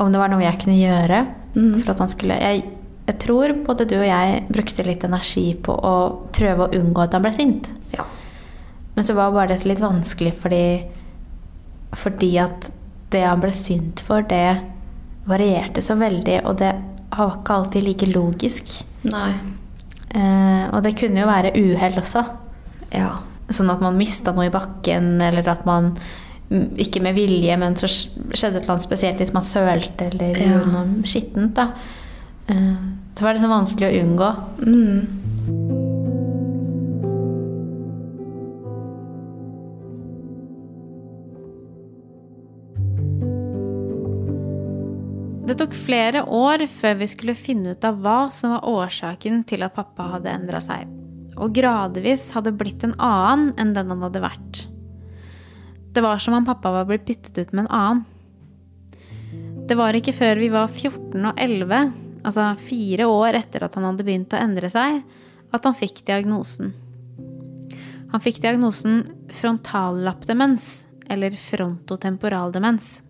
om 0.00 0.12
det 0.12 0.20
var 0.22 0.32
noe 0.32 0.42
jeg 0.42 0.60
kunne 0.62 0.78
gjøre 0.78 1.24
mm. 1.54 1.82
for 1.82 1.92
at 1.92 2.02
han 2.02 2.10
skulle 2.10 2.38
jeg, 2.40 2.62
jeg 3.10 3.18
tror 3.22 3.54
både 3.66 3.86
du 3.90 3.96
og 3.98 4.06
jeg 4.08 4.42
brukte 4.48 4.86
litt 4.86 5.04
energi 5.06 5.50
på 5.58 5.74
å 5.74 5.94
prøve 6.34 6.66
å 6.66 6.80
unngå 6.80 7.04
at 7.04 7.16
han 7.16 7.26
ble 7.26 7.34
sint. 7.36 7.70
Ja. 7.94 8.06
Men 8.96 9.06
så 9.06 9.16
var 9.18 9.34
bare 9.34 9.52
det 9.52 9.66
litt 9.68 9.82
vanskelig 9.82 10.32
fordi, 10.40 10.64
fordi 11.98 12.32
at 12.42 12.70
det 13.10 13.24
han 13.26 13.42
ble 13.42 13.52
sint 13.54 14.02
for, 14.06 14.24
det 14.26 14.60
varierte 15.26 15.82
så 15.82 15.94
veldig, 16.00 16.40
og 16.46 16.56
det 16.58 16.72
var 17.16 17.36
ikke 17.40 17.54
alltid 17.54 17.82
like 17.84 18.06
logisk. 18.06 18.84
Nei. 19.10 19.32
Eh, 20.14 20.64
og 20.74 20.82
det 20.82 20.96
kunne 20.98 21.20
jo 21.20 21.26
være 21.26 21.52
uhell 21.58 21.98
også. 22.00 22.24
Ja. 22.92 23.18
Sånn 23.50 23.70
at 23.70 23.80
man 23.82 23.98
mista 23.98 24.32
noe 24.32 24.46
i 24.46 24.50
bakken, 24.54 25.20
eller 25.22 25.46
at 25.48 25.64
man 25.66 25.92
ikke 26.50 27.00
med 27.02 27.14
vilje, 27.14 27.56
men 27.58 27.76
så 27.78 27.86
skjedde 27.86 28.56
et 28.58 28.62
eller 28.64 28.72
annet 28.74 28.86
spesielt 28.88 29.18
hvis 29.22 29.32
man 29.34 29.44
sølte 29.46 30.08
eller 30.10 30.36
Ja. 30.38 30.48
gjorde 30.58 30.72
noe 30.72 31.02
skittent. 31.06 31.54
da. 31.54 31.68
Eh, 32.48 32.74
Så 33.14 33.22
var 33.26 33.34
det 33.34 33.42
så 33.42 33.48
vanskelig 33.48 33.90
å 33.90 34.02
unngå. 34.02 34.30
Mm. 34.64 35.79
Tok 45.60 45.74
flere 45.76 46.22
år 46.24 46.64
før 46.72 46.94
vi 47.02 47.08
skulle 47.10 47.36
finne 47.36 47.74
ut 47.74 47.84
av 47.84 47.98
hva 48.00 48.30
som 48.32 48.54
var 48.54 48.68
årsaken 48.68 49.42
til 49.48 49.64
at 49.66 49.74
pappa 49.76 50.06
hadde 50.14 50.32
endra 50.32 50.60
seg, 50.64 50.88
og 51.36 51.52
gradvis 51.56 52.30
hadde 52.32 52.54
blitt 52.56 52.86
en 52.86 52.96
annen 52.96 53.50
enn 53.60 53.74
den 53.76 53.92
han 53.92 54.06
hadde 54.06 54.22
vært. 54.24 54.62
Det 55.92 56.04
var 56.04 56.22
som 56.22 56.38
om 56.38 56.46
pappa 56.46 56.72
var 56.72 56.86
blitt 56.88 57.04
byttet 57.08 57.36
ut 57.36 57.52
med 57.52 57.66
en 57.66 57.74
annen. 57.76 58.06
Det 59.68 59.76
var 59.78 59.94
ikke 59.94 60.14
før 60.16 60.40
vi 60.40 60.48
var 60.50 60.70
14 60.70 61.18
og 61.18 61.36
11, 61.36 61.92
altså 62.24 62.46
fire 62.62 63.10
år 63.10 63.38
etter 63.42 63.66
at 63.66 63.76
han 63.76 63.86
hadde 63.90 64.06
begynt 64.06 64.34
å 64.34 64.40
endre 64.40 64.70
seg, 64.72 65.02
at 65.50 65.66
han 65.66 65.76
fikk 65.76 66.02
diagnosen. 66.08 66.72
Han 68.10 68.24
fikk 68.24 68.40
diagnosen 68.42 69.04
frontallappdemens, 69.34 70.72
eller 71.10 71.36
frontotemporaldemens. 71.36 73.00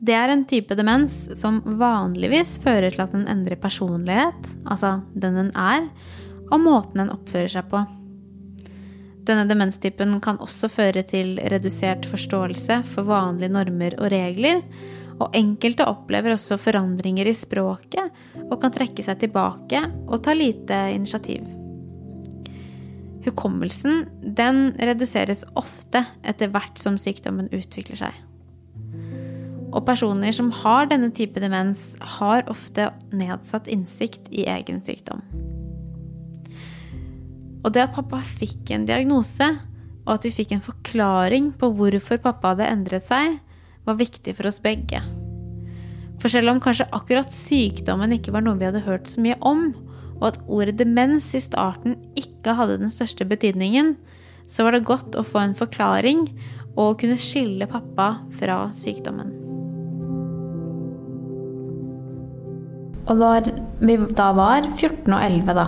Det 0.00 0.14
er 0.16 0.32
en 0.32 0.46
type 0.48 0.72
demens 0.78 1.26
som 1.36 1.60
vanligvis 1.80 2.54
fører 2.64 2.88
til 2.94 3.02
at 3.04 3.14
en 3.16 3.26
endrer 3.28 3.60
personlighet, 3.60 4.54
altså 4.64 5.00
den 5.12 5.36
en 5.42 5.50
er, 5.52 5.90
og 6.48 6.62
måten 6.64 7.04
en 7.04 7.12
oppfører 7.12 7.52
seg 7.52 7.68
på. 7.68 7.82
Denne 9.28 9.44
demenstypen 9.46 10.16
kan 10.24 10.40
også 10.40 10.70
føre 10.72 11.04
til 11.06 11.36
redusert 11.52 12.08
forståelse 12.08 12.80
for 12.88 13.10
vanlige 13.10 13.52
normer 13.52 13.98
og 14.00 14.08
regler, 14.14 14.64
og 15.20 15.36
enkelte 15.36 15.84
opplever 15.84 16.32
også 16.32 16.56
forandringer 16.56 17.28
i 17.28 17.36
språket 17.36 18.46
og 18.46 18.56
kan 18.62 18.72
trekke 18.72 19.04
seg 19.04 19.20
tilbake 19.20 19.82
og 20.08 20.22
ta 20.24 20.32
lite 20.32 20.78
initiativ. 20.94 21.44
Hukommelsen 23.26 24.06
den 24.24 24.70
reduseres 24.80 25.44
ofte 25.60 26.06
etter 26.24 26.48
hvert 26.48 26.80
som 26.80 26.96
sykdommen 26.96 27.52
utvikler 27.52 28.00
seg. 28.06 28.29
Og 29.70 29.84
personer 29.86 30.34
som 30.34 30.50
har 30.62 30.88
denne 30.90 31.12
type 31.14 31.40
demens, 31.42 31.94
har 32.18 32.48
ofte 32.50 32.90
nedsatt 33.14 33.70
innsikt 33.70 34.30
i 34.34 34.46
egen 34.50 34.80
sykdom. 34.82 35.22
Og 37.60 37.74
det 37.74 37.84
at 37.84 37.94
pappa 37.94 38.22
fikk 38.24 38.72
en 38.74 38.86
diagnose, 38.88 39.46
og 40.06 40.14
at 40.16 40.26
vi 40.26 40.34
fikk 40.34 40.56
en 40.56 40.64
forklaring 40.64 41.52
på 41.60 41.70
hvorfor 41.76 42.20
pappa 42.24 42.54
hadde 42.54 42.70
endret 42.72 43.06
seg, 43.06 43.36
var 43.86 43.98
viktig 44.00 44.34
for 44.36 44.48
oss 44.50 44.60
begge. 44.64 45.02
For 46.20 46.32
selv 46.32 46.52
om 46.52 46.60
kanskje 46.60 46.88
akkurat 46.96 47.32
sykdommen 47.32 48.12
ikke 48.16 48.34
var 48.34 48.44
noe 48.44 48.58
vi 48.60 48.68
hadde 48.68 48.84
hørt 48.84 49.08
så 49.08 49.22
mye 49.24 49.38
om, 49.40 49.70
og 50.20 50.32
at 50.32 50.40
ordet 50.52 50.76
demens 50.80 51.30
i 51.36 51.40
starten 51.40 51.96
ikke 52.18 52.56
hadde 52.58 52.80
den 52.82 52.92
største 52.92 53.24
betydningen, 53.28 53.94
så 54.50 54.66
var 54.66 54.76
det 54.76 54.88
godt 54.88 55.16
å 55.16 55.24
få 55.24 55.44
en 55.44 55.56
forklaring 55.56 56.26
og 56.76 56.98
kunne 57.00 57.20
skille 57.20 57.68
pappa 57.70 58.16
fra 58.40 58.66
sykdommen. 58.76 59.39
Og 63.10 63.18
da 63.18 63.30
vi 63.82 63.96
da 64.14 64.30
var 64.36 64.66
14 64.76 65.10
og 65.10 65.18
11, 65.18 65.54
da, 65.58 65.66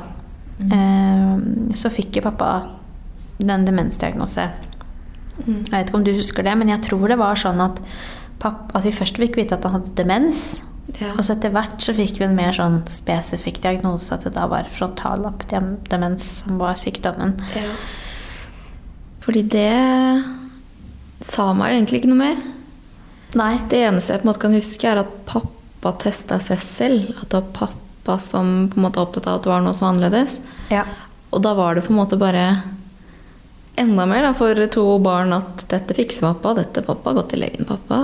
mm. 0.63 1.73
så 1.79 1.91
fikk 1.91 2.21
jo 2.21 2.27
pappa 2.29 2.51
den 3.43 3.65
demensdiagnose. 3.67 4.47
Mm. 5.43 5.63
Jeg 5.67 5.73
vet 5.73 5.89
ikke 5.89 5.99
om 5.99 6.05
du 6.07 6.13
husker 6.15 6.47
det, 6.47 6.55
men 6.59 6.71
jeg 6.71 6.85
tror 6.87 7.09
det 7.11 7.19
var 7.19 7.41
sånn 7.41 7.63
at, 7.65 7.81
pappa, 8.43 8.79
at 8.79 8.87
vi 8.87 8.95
først 8.95 9.19
fikk 9.19 9.41
vite 9.41 9.59
at 9.59 9.67
han 9.67 9.81
hadde 9.81 9.97
demens. 9.99 10.61
Ja. 10.99 11.15
Og 11.17 11.25
så 11.25 11.35
etter 11.35 11.55
hvert 11.55 11.83
så 11.83 11.95
fikk 11.97 12.21
vi 12.21 12.27
en 12.27 12.37
mer 12.37 12.55
sånn 12.55 12.83
spesifikk 12.91 13.63
diagnose, 13.65 14.13
at 14.15 14.27
det 14.27 14.35
da 14.37 14.47
var 14.51 14.71
frontallappdemens 14.77 16.29
som 16.43 16.61
var 16.63 16.79
sykdommen. 16.79 17.35
Ja. 17.57 17.75
Fordi 19.23 19.43
det 19.47 19.73
sa 21.23 21.53
meg 21.55 21.77
egentlig 21.77 22.03
ikke 22.03 22.13
noe 22.13 22.23
mer. 22.23 22.47
Nei. 23.39 23.55
Det 23.71 23.81
eneste 23.87 24.13
jeg 24.13 24.23
på 24.23 24.27
en 24.27 24.31
måte 24.31 24.43
kan 24.43 24.57
huske, 24.59 24.91
er 24.91 25.03
at 25.03 25.19
pappa 25.27 25.62
pappa 25.83 25.99
testa 26.07 26.39
seg 26.41 26.63
selv. 26.63 27.11
At 27.21 27.31
det 27.31 27.41
var 27.41 27.67
pappa 27.67 28.19
som 28.23 28.69
på 28.71 28.79
en 28.79 28.87
måte 28.87 29.01
var 29.01 29.09
opptatt 29.09 29.27
av 29.27 29.41
at 29.41 29.47
det 29.47 29.51
var 29.51 29.65
noe 29.65 29.75
som 29.75 29.89
var 29.89 29.97
annerledes. 29.97 30.39
Ja. 30.71 30.85
Og 31.33 31.43
da 31.43 31.55
var 31.59 31.75
det 31.75 31.87
på 31.87 31.93
en 31.93 31.99
måte 31.99 32.19
bare 32.21 32.47
enda 33.81 34.07
mer 34.07 34.23
da, 34.27 34.33
for 34.37 34.59
to 34.71 34.85
barn 35.03 35.33
at 35.33 35.65
dette 35.71 35.97
fikser 35.97 36.29
pappa, 36.29 36.55
dette 36.61 36.85
pappa, 36.87 37.15
gått 37.17 37.33
til 37.33 37.43
legen, 37.43 37.67
pappa. 37.67 37.99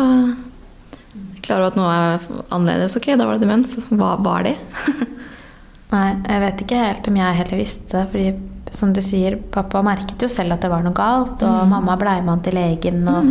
Klarer 1.45 1.67
du 1.67 1.69
at 1.69 1.79
noe 1.79 1.95
er 1.95 2.29
annerledes? 2.49 2.97
Ok, 2.99 3.13
da 3.15 3.29
var 3.29 3.39
det 3.39 3.47
demens. 3.47 3.77
Hva 3.91 4.17
var 4.25 4.49
det? 4.49 4.57
Nei, 5.95 6.09
jeg 6.25 6.43
vet 6.45 6.63
ikke 6.65 6.81
helt 6.83 7.07
om 7.09 7.19
jeg 7.21 7.41
heller 7.43 7.61
visste 7.63 7.95
det. 7.95 8.09
fordi 8.13 8.75
som 8.75 8.91
du 8.93 9.01
sier, 9.01 9.39
pappa 9.53 9.81
merket 9.81 10.21
jo 10.21 10.29
selv 10.29 10.53
at 10.53 10.65
det 10.65 10.69
var 10.69 10.83
noe 10.85 10.97
galt, 10.97 11.41
og 11.41 11.63
mm. 11.63 11.71
mamma 11.71 11.95
blei 12.01 12.19
med 12.21 12.35
han 12.35 12.43
til 12.45 12.59
legen. 12.59 12.99
Og 13.09 13.31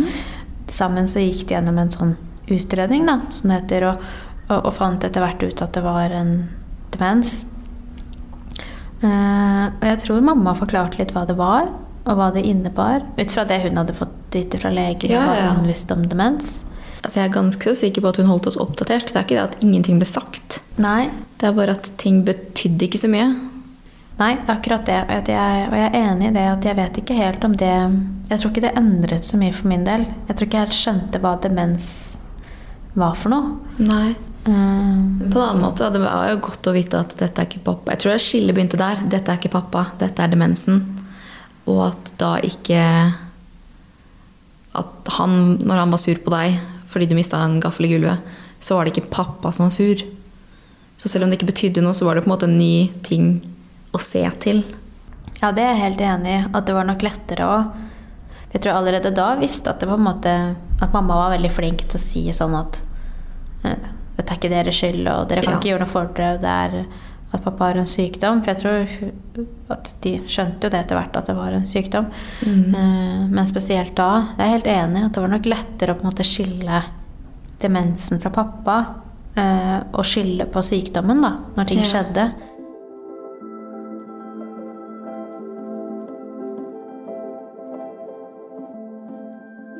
sammen 0.74 1.06
så 1.10 1.22
gikk 1.22 1.44
de 1.46 1.54
gjennom 1.54 1.78
en 1.78 1.92
sånn 1.94 2.16
utredning, 2.48 3.06
da, 3.06 3.20
som 3.36 3.52
det 3.52 3.60
heter. 3.60 3.86
Og, 3.92 4.08
og, 4.48 4.58
og 4.58 4.72
fant 4.76 5.04
etter 5.04 5.24
hvert 5.24 5.44
ut 5.44 5.62
at 5.64 5.76
det 5.76 5.84
var 5.84 6.14
en 6.14 6.32
demens. 6.94 7.42
Uh, 8.98 9.68
og 9.70 9.84
jeg 9.86 10.00
tror 10.02 10.24
mamma 10.26 10.56
forklarte 10.58 10.98
litt 10.98 11.12
hva 11.14 11.22
det 11.28 11.36
var, 11.38 11.68
og 12.08 12.16
hva 12.18 12.30
det 12.34 12.46
innebar. 12.48 13.04
Ut 13.18 13.34
fra 13.34 13.44
det 13.48 13.60
hun 13.66 13.78
hadde 13.78 13.96
fått 13.96 14.16
vite 14.34 14.60
fra 14.60 14.72
legen 14.74 15.12
ja, 15.12 15.24
ja. 15.36 15.52
hun 15.58 15.68
visste 15.68 15.94
om 15.94 16.06
demens. 16.08 16.62
Altså 16.98 17.20
jeg 17.20 17.28
er 17.28 17.36
ganske 17.36 17.68
så 17.68 17.76
sikker 17.78 18.02
på 18.02 18.10
at 18.10 18.18
hun 18.18 18.30
holdt 18.30 18.48
oss 18.50 18.58
oppdatert. 18.60 19.12
Det 19.12 19.20
er 19.20 19.26
ikke 19.26 19.36
det 19.36 19.44
at 19.44 19.60
ingenting 19.62 20.00
ble 20.00 20.08
sagt. 20.08 20.58
Nei. 20.82 21.10
Det 21.38 21.46
er 21.46 21.54
bare 21.54 21.76
at 21.78 21.92
ting 22.00 22.24
betydde 22.26 22.88
ikke 22.88 23.00
så 23.04 23.10
mye. 23.12 23.28
Nei, 24.18 24.32
det 24.34 24.50
er 24.50 24.56
akkurat 24.56 24.88
det. 24.88 24.98
Og 25.06 25.30
jeg, 25.30 25.66
og 25.68 25.76
jeg, 25.78 25.90
er 25.92 25.98
enig 26.00 26.30
i 26.30 26.34
det 26.34 26.46
at 26.50 26.64
jeg 26.66 26.78
vet 26.80 26.98
ikke 27.02 27.18
helt 27.20 27.44
om 27.46 27.52
det 27.54 27.74
Jeg 28.32 28.40
tror 28.40 28.50
ikke 28.50 28.64
det 28.64 28.72
endret 28.80 29.28
så 29.28 29.38
mye 29.38 29.54
for 29.54 29.70
min 29.70 29.86
del. 29.86 30.08
Jeg 30.26 30.34
tror 30.34 30.48
ikke 30.48 30.58
jeg 30.58 30.66
helt 30.66 30.78
skjønte 30.80 31.20
hva 31.22 31.36
demens 31.44 31.92
var 32.98 33.14
for 33.14 33.30
noe. 33.30 33.60
Nei. 33.78 34.16
Um, 34.46 35.30
På 35.32 35.40
en 35.40 35.48
annen 35.48 35.62
måte, 35.62 35.90
Det 35.90 36.00
var 36.00 36.30
jo 36.30 36.40
godt 36.40 36.68
å 36.70 36.72
vite 36.72 37.00
at 37.02 37.16
dette 37.18 37.42
er 37.42 37.48
ikke 37.48 37.64
pappa. 37.66 37.92
Jeg 37.92 38.02
tror 38.02 38.14
det 38.14 38.24
skillet 38.24 38.56
begynte 38.56 38.80
der. 38.80 39.02
Dette 39.10 39.32
er 39.32 39.40
ikke 39.40 39.52
pappa, 39.56 39.88
dette 40.00 40.24
er 40.24 40.32
demensen. 40.32 40.84
Og 41.68 41.82
at 41.90 42.12
da 42.20 42.36
ikke 42.44 42.82
At 44.78 45.10
han, 45.18 45.58
når 45.58 45.82
han 45.82 45.90
var 45.92 46.02
sur 46.02 46.20
på 46.22 46.34
deg 46.34 46.58
fordi 46.88 47.04
du 47.04 47.12
mista 47.18 47.36
en 47.44 47.58
gaffel 47.60 47.84
i 47.84 47.90
gulvet, 47.90 48.22
så 48.64 48.78
var 48.78 48.86
det 48.86 48.94
ikke 48.94 49.10
pappa 49.12 49.50
som 49.52 49.66
var 49.66 49.74
sur. 49.74 50.00
Så 50.96 51.10
selv 51.12 51.26
om 51.26 51.28
det 51.28 51.36
ikke 51.36 51.50
betydde 51.50 51.82
noe, 51.84 51.92
så 51.92 52.06
var 52.06 52.16
det 52.16 52.22
på 52.24 52.30
en 52.30 52.32
måte 52.32 52.46
en 52.48 52.56
ny 52.56 52.88
ting 53.04 53.26
å 53.92 54.00
se 54.00 54.22
til. 54.40 54.62
Ja, 55.42 55.52
det 55.52 55.66
er 55.66 55.74
jeg 55.74 55.82
helt 55.82 56.00
enig 56.00 56.32
i. 56.32 56.40
At 56.48 56.64
det 56.64 56.78
var 56.78 56.88
nok 56.88 57.04
lettere 57.04 57.44
òg. 57.44 57.76
Jeg 58.54 58.64
tror 58.64 58.78
allerede 58.78 59.12
da 59.12 59.28
visste 59.36 59.68
at 59.68 59.82
det 59.82 59.90
på 59.90 59.98
en 59.98 60.06
måte 60.06 60.32
At 60.80 60.94
mamma 60.94 61.18
var 61.18 61.34
veldig 61.34 61.50
flink 61.52 61.82
til 61.84 61.98
å 61.98 62.00
si 62.00 62.22
sånn 62.32 62.54
at 62.56 62.78
eh, 63.68 63.88
dette 64.28 64.36
er 64.36 64.40
ikke 64.42 64.52
deres 64.52 64.76
skyld, 64.76 65.06
og 65.08 65.28
dere 65.30 65.44
kan 65.44 65.54
ja. 65.54 65.58
ikke 65.58 65.70
gjøre 65.70 65.84
noe 65.84 65.90
for 65.90 66.10
dere. 66.16 66.40
Det 66.42 66.50
er 66.52 66.74
at 67.28 67.44
pappa 67.44 67.68
har 67.68 67.78
en 67.80 67.88
sykdom. 67.88 68.42
For 68.44 68.52
jeg 68.52 68.60
tror 68.62 69.74
at 69.74 69.90
de 70.04 70.14
skjønte 70.28 70.68
jo 70.68 70.72
det 70.72 70.80
etter 70.82 70.98
hvert, 70.98 71.16
at 71.16 71.28
det 71.28 71.36
var 71.36 71.56
en 71.56 71.66
sykdom. 71.68 72.08
Mm. 72.44 72.74
Eh, 72.74 73.26
men 73.32 73.48
spesielt 73.48 73.94
da. 73.96 74.10
Jeg 74.36 74.44
er 74.44 74.54
helt 74.56 74.70
enig 74.72 75.04
at 75.06 75.16
det 75.16 75.24
var 75.24 75.34
nok 75.34 75.48
lettere 75.48 75.94
å 75.94 75.98
på 75.98 76.04
en 76.04 76.10
måte 76.10 76.28
skille 76.28 76.82
demensen 77.62 78.20
fra 78.22 78.32
pappa. 78.34 78.78
Eh, 79.38 79.76
og 79.92 80.04
skylde 80.08 80.48
på 80.50 80.64
sykdommen 80.66 81.20
da, 81.24 81.34
når 81.56 81.68
ting 81.70 81.82
ja. 81.84 81.88
skjedde. 81.92 82.28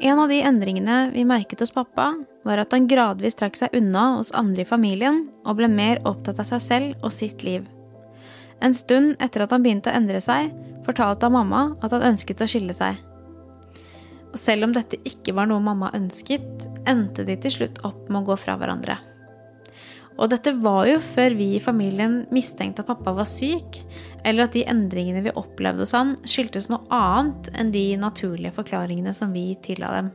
En 0.01 0.19
av 0.19 0.29
de 0.29 0.39
endringene 0.43 1.11
vi 1.11 1.25
merket 1.27 1.61
hos 1.61 1.73
pappa, 1.75 2.13
var 2.47 2.61
at 2.63 2.73
han 2.73 2.87
gradvis 2.87 3.35
trakk 3.35 3.57
seg 3.59 3.75
unna 3.75 4.05
hos 4.19 4.31
andre 4.31 4.63
i 4.63 4.69
familien 4.69 5.25
og 5.43 5.59
ble 5.59 5.67
mer 5.73 5.99
opptatt 6.07 6.39
av 6.39 6.47
seg 6.47 6.63
selv 6.63 7.03
og 7.03 7.11
sitt 7.15 7.43
liv. 7.43 7.67
En 8.63 8.75
stund 8.75 9.17
etter 9.23 9.43
at 9.43 9.55
han 9.55 9.65
begynte 9.65 9.91
å 9.91 9.99
endre 9.99 10.21
seg, 10.23 10.53
fortalte 10.87 11.27
han 11.27 11.35
mamma 11.35 11.65
at 11.83 11.91
han 11.95 12.07
ønsket 12.13 12.45
å 12.45 12.51
skille 12.51 12.77
seg. 12.79 13.03
Og 14.31 14.39
selv 14.39 14.69
om 14.69 14.77
dette 14.77 15.01
ikke 15.09 15.35
var 15.35 15.51
noe 15.51 15.63
mamma 15.67 15.91
ønsket, 15.99 16.69
endte 16.87 17.27
de 17.27 17.35
til 17.43 17.59
slutt 17.59 17.83
opp 17.89 18.07
med 18.07 18.23
å 18.23 18.27
gå 18.31 18.39
fra 18.39 18.55
hverandre. 18.61 19.01
Og 20.19 20.31
dette 20.33 20.51
var 20.59 20.89
jo 20.91 20.99
før 21.03 21.37
vi 21.39 21.53
i 21.55 21.63
familien 21.63 22.25
mistenkte 22.35 22.83
at 22.83 22.89
pappa 22.91 23.13
var 23.15 23.29
syk, 23.31 23.79
eller 24.27 24.49
at 24.49 24.57
de 24.57 24.65
endringene 24.67 25.23
vi 25.23 25.35
opplevde 25.39 25.85
hos 25.85 25.95
han, 25.95 26.17
skyldtes 26.27 26.67
noe 26.73 26.83
annet 26.91 27.53
enn 27.55 27.71
de 27.75 27.85
naturlige 28.01 28.57
forklaringene 28.57 29.15
som 29.15 29.31
vi 29.35 29.53
tilla 29.63 29.93
dem. 29.95 30.11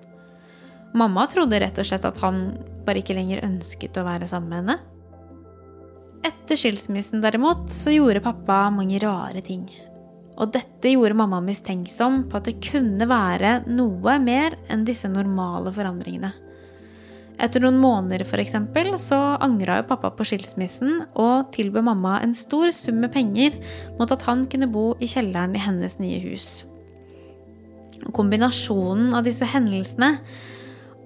Mamma 0.99 1.23
trodde 1.31 1.57
rett 1.63 1.79
og 1.79 1.87
slett 1.87 2.03
at 2.05 2.19
han 2.21 2.43
bare 2.85 2.99
ikke 3.01 3.15
lenger 3.17 3.45
ønsket 3.47 3.97
å 3.97 4.05
være 4.05 4.27
sammen 4.29 4.51
med 4.51 4.59
henne. 4.61 4.77
Etter 6.23 6.59
skilsmissen 6.59 7.23
derimot, 7.23 7.65
så 7.71 7.91
gjorde 7.95 8.23
pappa 8.23 8.67
mange 8.71 8.99
rare 9.03 9.41
ting. 9.43 9.65
Og 10.39 10.51
dette 10.53 10.91
gjorde 10.91 11.17
mamma 11.17 11.39
mistenksom 11.43 12.23
på 12.29 12.39
at 12.39 12.47
det 12.49 12.59
kunne 12.63 13.07
være 13.09 13.61
noe 13.71 14.17
mer 14.23 14.55
enn 14.71 14.85
disse 14.87 15.09
normale 15.11 15.73
forandringene. 15.75 16.31
Etter 17.43 17.59
noen 17.59 17.79
måneder 17.81 18.23
eksempel, 18.39 18.93
så 18.95 19.17
angra 19.43 19.81
jo 19.81 19.87
pappa 19.89 20.13
på 20.15 20.23
skilsmissen 20.27 21.01
og 21.19 21.51
tilbød 21.55 21.83
mamma 21.83 22.21
en 22.23 22.35
stor 22.37 22.71
sum 22.71 23.01
med 23.03 23.11
penger 23.11 23.57
mot 23.97 24.11
at 24.11 24.23
han 24.29 24.45
kunne 24.47 24.71
bo 24.71 24.93
i 25.03 25.09
kjelleren 25.11 25.55
i 25.57 25.63
hennes 25.63 25.99
nye 25.99 26.21
hus. 26.23 26.63
Kombinasjonen 28.15 29.11
av 29.15 29.27
disse 29.27 29.47
hendelsene 29.47 30.13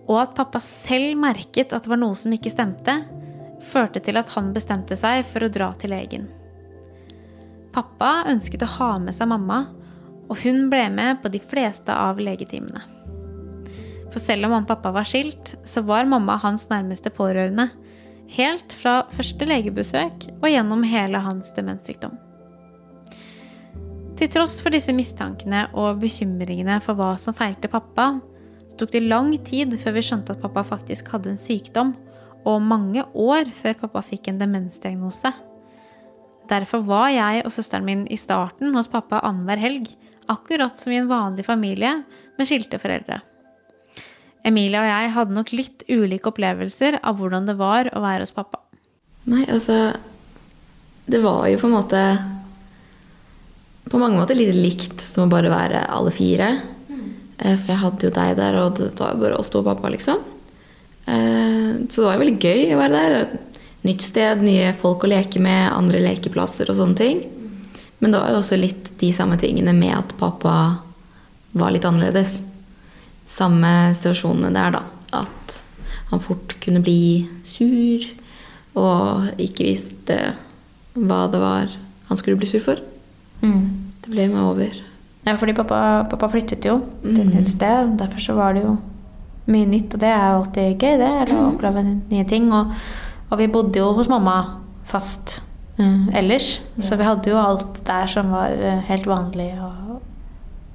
og 0.07 0.19
at 0.21 0.35
pappa 0.37 0.61
selv 0.63 1.17
merket 1.19 1.73
at 1.73 1.85
det 1.85 1.91
var 1.91 1.99
noe 1.99 2.15
som 2.15 2.33
ikke 2.33 2.53
stemte, 2.53 2.95
førte 3.65 4.01
til 4.03 4.19
at 4.19 4.29
han 4.37 4.53
bestemte 4.55 4.95
seg 4.99 5.25
for 5.27 5.43
å 5.43 5.51
dra 5.51 5.71
til 5.79 5.91
legen. 5.91 6.29
Pappa 7.73 8.27
ønsket 8.29 8.63
å 8.63 8.69
ha 8.77 8.91
med 9.01 9.17
seg 9.17 9.29
mamma, 9.29 9.65
og 10.27 10.39
hun 10.43 10.67
ble 10.71 10.85
med 10.93 11.19
på 11.23 11.31
de 11.33 11.41
fleste 11.43 11.93
av 11.93 12.21
legetimene. 12.21 12.96
For 14.17 14.25
selv 14.25 14.47
om 14.47 14.55
mamma 14.55 14.65
og 14.65 14.71
pappa 14.71 14.89
var 14.95 15.05
skilt, 15.05 15.51
så 15.61 15.83
var 15.85 16.07
mamma 16.09 16.39
hans 16.41 16.63
nærmeste 16.71 17.11
pårørende. 17.13 17.67
Helt 18.33 18.73
fra 18.73 19.03
første 19.13 19.45
legebesøk 19.45 20.25
og 20.39 20.47
gjennom 20.49 20.81
hele 20.89 21.21
hans 21.21 21.51
demenssykdom. 21.53 22.15
Til 24.17 24.31
tross 24.33 24.55
for 24.65 24.73
disse 24.73 24.95
mistankene 24.97 25.67
og 25.77 26.01
bekymringene 26.01 26.79
for 26.81 26.97
hva 26.97 27.11
som 27.21 27.37
feilte 27.37 27.69
pappa, 27.69 28.07
så 28.65 28.79
tok 28.81 28.95
det 28.95 29.03
lang 29.05 29.29
tid 29.45 29.77
før 29.77 29.99
vi 29.99 30.05
skjønte 30.09 30.33
at 30.33 30.41
pappa 30.41 30.65
faktisk 30.65 31.13
hadde 31.13 31.35
en 31.35 31.37
sykdom, 31.37 31.93
og 32.41 32.65
mange 32.65 33.05
år 33.13 33.53
før 33.53 33.77
pappa 33.85 34.01
fikk 34.09 34.31
en 34.31 34.41
demensdiagnose. 34.41 35.29
Derfor 36.49 36.89
var 36.89 37.13
jeg 37.13 37.45
og 37.45 37.53
søsteren 37.53 37.85
min 37.85 38.07
i 38.09 38.17
starten 38.17 38.73
hos 38.73 38.89
pappa 38.89 39.21
annenhver 39.21 39.61
helg, 39.61 39.93
akkurat 40.25 40.73
som 40.73 40.97
i 40.97 41.03
en 41.03 41.13
vanlig 41.13 41.45
familie 41.45 41.99
med 42.33 42.49
skilte 42.49 42.81
foreldre. 42.81 43.21
Emilie 44.47 44.79
og 44.79 44.87
jeg 44.87 45.11
hadde 45.15 45.35
nok 45.35 45.51
litt 45.55 45.83
ulike 45.91 46.31
opplevelser 46.31 46.99
av 47.03 47.19
hvordan 47.19 47.47
det 47.49 47.57
var 47.59 47.89
å 47.91 48.03
være 48.03 48.23
hos 48.23 48.35
pappa. 48.35 48.61
Nei, 49.27 49.43
altså 49.51 49.91
Det 51.07 51.19
var 51.23 51.49
jo 51.51 51.57
på 51.59 51.67
en 51.67 51.73
måte 51.75 52.01
På 53.91 53.99
mange 53.99 54.19
måter 54.19 54.37
litt 54.39 54.55
likt 54.55 55.03
som 55.03 55.25
å 55.25 55.31
bare 55.31 55.51
være 55.51 55.81
alle 55.91 56.11
fire. 56.15 56.47
Mm. 56.87 57.11
For 57.59 57.71
jeg 57.71 57.81
hadde 57.83 58.07
jo 58.07 58.15
deg 58.15 58.33
der, 58.39 58.57
og 58.59 58.79
det 58.79 58.89
var 58.99 59.13
jo 59.15 59.21
bare 59.21 59.37
oss 59.39 59.51
to 59.51 59.61
og 59.61 59.67
pappa, 59.69 59.91
liksom. 59.93 60.19
Eh, 61.07 61.87
Så 61.87 62.01
det 62.01 62.07
var 62.07 62.17
jo 62.17 62.23
veldig 62.25 62.39
gøy 62.43 62.73
å 62.75 62.81
være 62.81 63.03
der. 63.03 63.37
Nytt 63.87 64.03
sted, 64.03 64.43
nye 64.43 64.73
folk 64.75 65.05
å 65.05 65.11
leke 65.11 65.39
med, 65.39 65.71
andre 65.71 66.01
lekeplasser 66.03 66.67
og 66.67 66.79
sånne 66.81 66.99
ting. 66.99 67.21
Men 67.99 68.11
det 68.11 68.19
var 68.19 68.33
jo 68.33 68.41
også 68.41 68.59
litt 68.59 68.91
de 68.99 69.11
samme 69.15 69.37
tingene 69.39 69.71
med 69.73 69.95
at 69.95 70.11
pappa 70.19 70.57
var 71.57 71.71
litt 71.71 71.87
annerledes. 71.87 72.41
Samme 73.27 73.71
situasjonene 73.97 74.51
der, 74.55 74.77
da. 74.77 74.83
At 75.23 75.57
han 76.11 76.21
fort 76.23 76.55
kunne 76.63 76.81
bli 76.83 77.27
sur 77.47 78.05
og 78.77 79.31
ikke 79.41 79.65
visste 79.67 80.17
hva 80.97 81.23
det 81.31 81.39
var 81.41 81.71
han 82.07 82.17
skulle 82.19 82.37
bli 82.39 82.47
sur 82.47 82.61
for. 82.63 82.79
Det 83.41 84.11
ble 84.13 84.27
med 84.31 84.39
over. 84.41 84.77
Ja, 85.27 85.33
fordi 85.35 85.53
pappa, 85.57 86.05
pappa 86.07 86.29
flyttet 86.31 86.63
jo 86.69 86.77
til 87.03 87.19
et 87.25 87.33
nytt 87.33 87.49
sted. 87.51 87.97
Derfor 87.99 88.23
så 88.23 88.35
var 88.37 88.55
det 88.55 88.63
jo 88.63 88.77
mye 89.51 89.67
nytt, 89.67 89.95
og 89.97 89.99
det 90.03 90.07
er 90.13 90.23
jo 90.29 90.37
alltid 90.41 90.77
gøy, 90.79 90.95
det. 91.01 91.09
Eller 91.23 91.33
å 91.35 91.49
oppleve 91.49 91.83
nye 91.89 92.23
ting. 92.29 92.47
Og, 92.55 92.71
og 93.27 93.41
vi 93.41 93.49
bodde 93.51 93.81
jo 93.81 93.91
hos 93.97 94.07
mamma 94.11 94.37
fast 94.87 95.41
Mm. 95.77 96.07
ellers, 96.17 96.55
så 96.81 96.95
vi 96.97 97.05
hadde 97.05 97.29
jo 97.29 97.35
alt 97.37 97.83
der 97.85 98.07
som 98.09 98.31
var 98.33 98.49
eh, 98.49 98.79
helt 98.87 99.05
vanlig. 99.05 99.51
og 99.61 99.86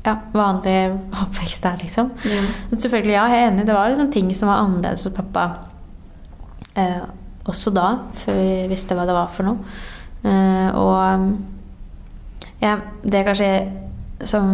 ja, 0.03 0.17
vanlig 0.35 0.77
oppvekst 1.15 1.63
der, 1.63 1.79
liksom. 1.83 2.11
Men 2.71 2.81
selvfølgelig, 2.81 3.15
ja, 3.15 3.27
jeg 3.31 3.43
er 3.43 3.51
enig. 3.53 3.67
Det 3.69 3.77
var 3.77 3.93
liksom 3.93 4.11
ting 4.13 4.33
som 4.35 4.51
var 4.51 4.65
annerledes 4.65 5.07
hos 5.07 5.15
pappa 5.15 5.47
eh, 6.75 7.05
også 7.47 7.73
da, 7.75 7.89
før 8.25 8.39
vi 8.39 8.67
visste 8.73 8.97
hva 8.99 9.07
det 9.07 9.17
var 9.17 9.31
for 9.31 9.47
noe. 9.47 9.77
Eh, 10.27 10.69
og 10.79 12.63
ja, 12.63 12.77
det 13.03 13.25
kanskje 13.27 13.53
som 14.27 14.53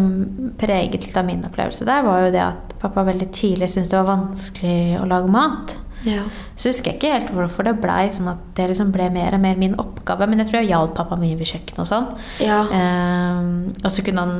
preget 0.61 1.04
litt 1.04 1.16
av 1.20 1.26
min 1.28 1.44
opplevelse 1.44 1.84
der, 1.84 2.06
var 2.06 2.22
jo 2.24 2.32
det 2.32 2.44
at 2.44 2.78
pappa 2.80 3.04
veldig 3.04 3.28
tidlig 3.34 3.68
syntes 3.72 3.90
det 3.92 4.00
var 4.00 4.08
vanskelig 4.14 4.96
å 5.02 5.04
lage 5.08 5.32
mat. 5.32 5.76
Ja. 6.06 6.22
Så 6.56 6.70
husker 6.70 6.92
jeg 6.92 6.98
ikke 6.98 7.12
helt 7.12 7.32
hvorfor 7.34 7.66
det 7.66 7.74
blei 7.82 8.06
sånn 8.14 8.30
at 8.30 8.42
det 8.56 8.68
liksom 8.70 8.92
ble 8.94 9.08
mer 9.12 9.34
og 9.37 9.42
mer 9.42 9.58
min 9.61 9.76
oppgave. 9.80 10.28
Men 10.30 10.40
jeg 10.42 10.50
tror 10.50 10.61
jeg 10.61 10.70
hjalp 10.70 10.94
pappa 10.96 11.18
mye 11.20 11.37
ved 11.38 11.50
kjøkkenet 11.50 11.82
og 11.84 11.88
sånn. 11.90 12.08
Ja. 12.44 12.61
Eh, 12.78 13.48
og 13.82 13.90
så 13.92 14.04
kunne 14.06 14.24
han 14.24 14.37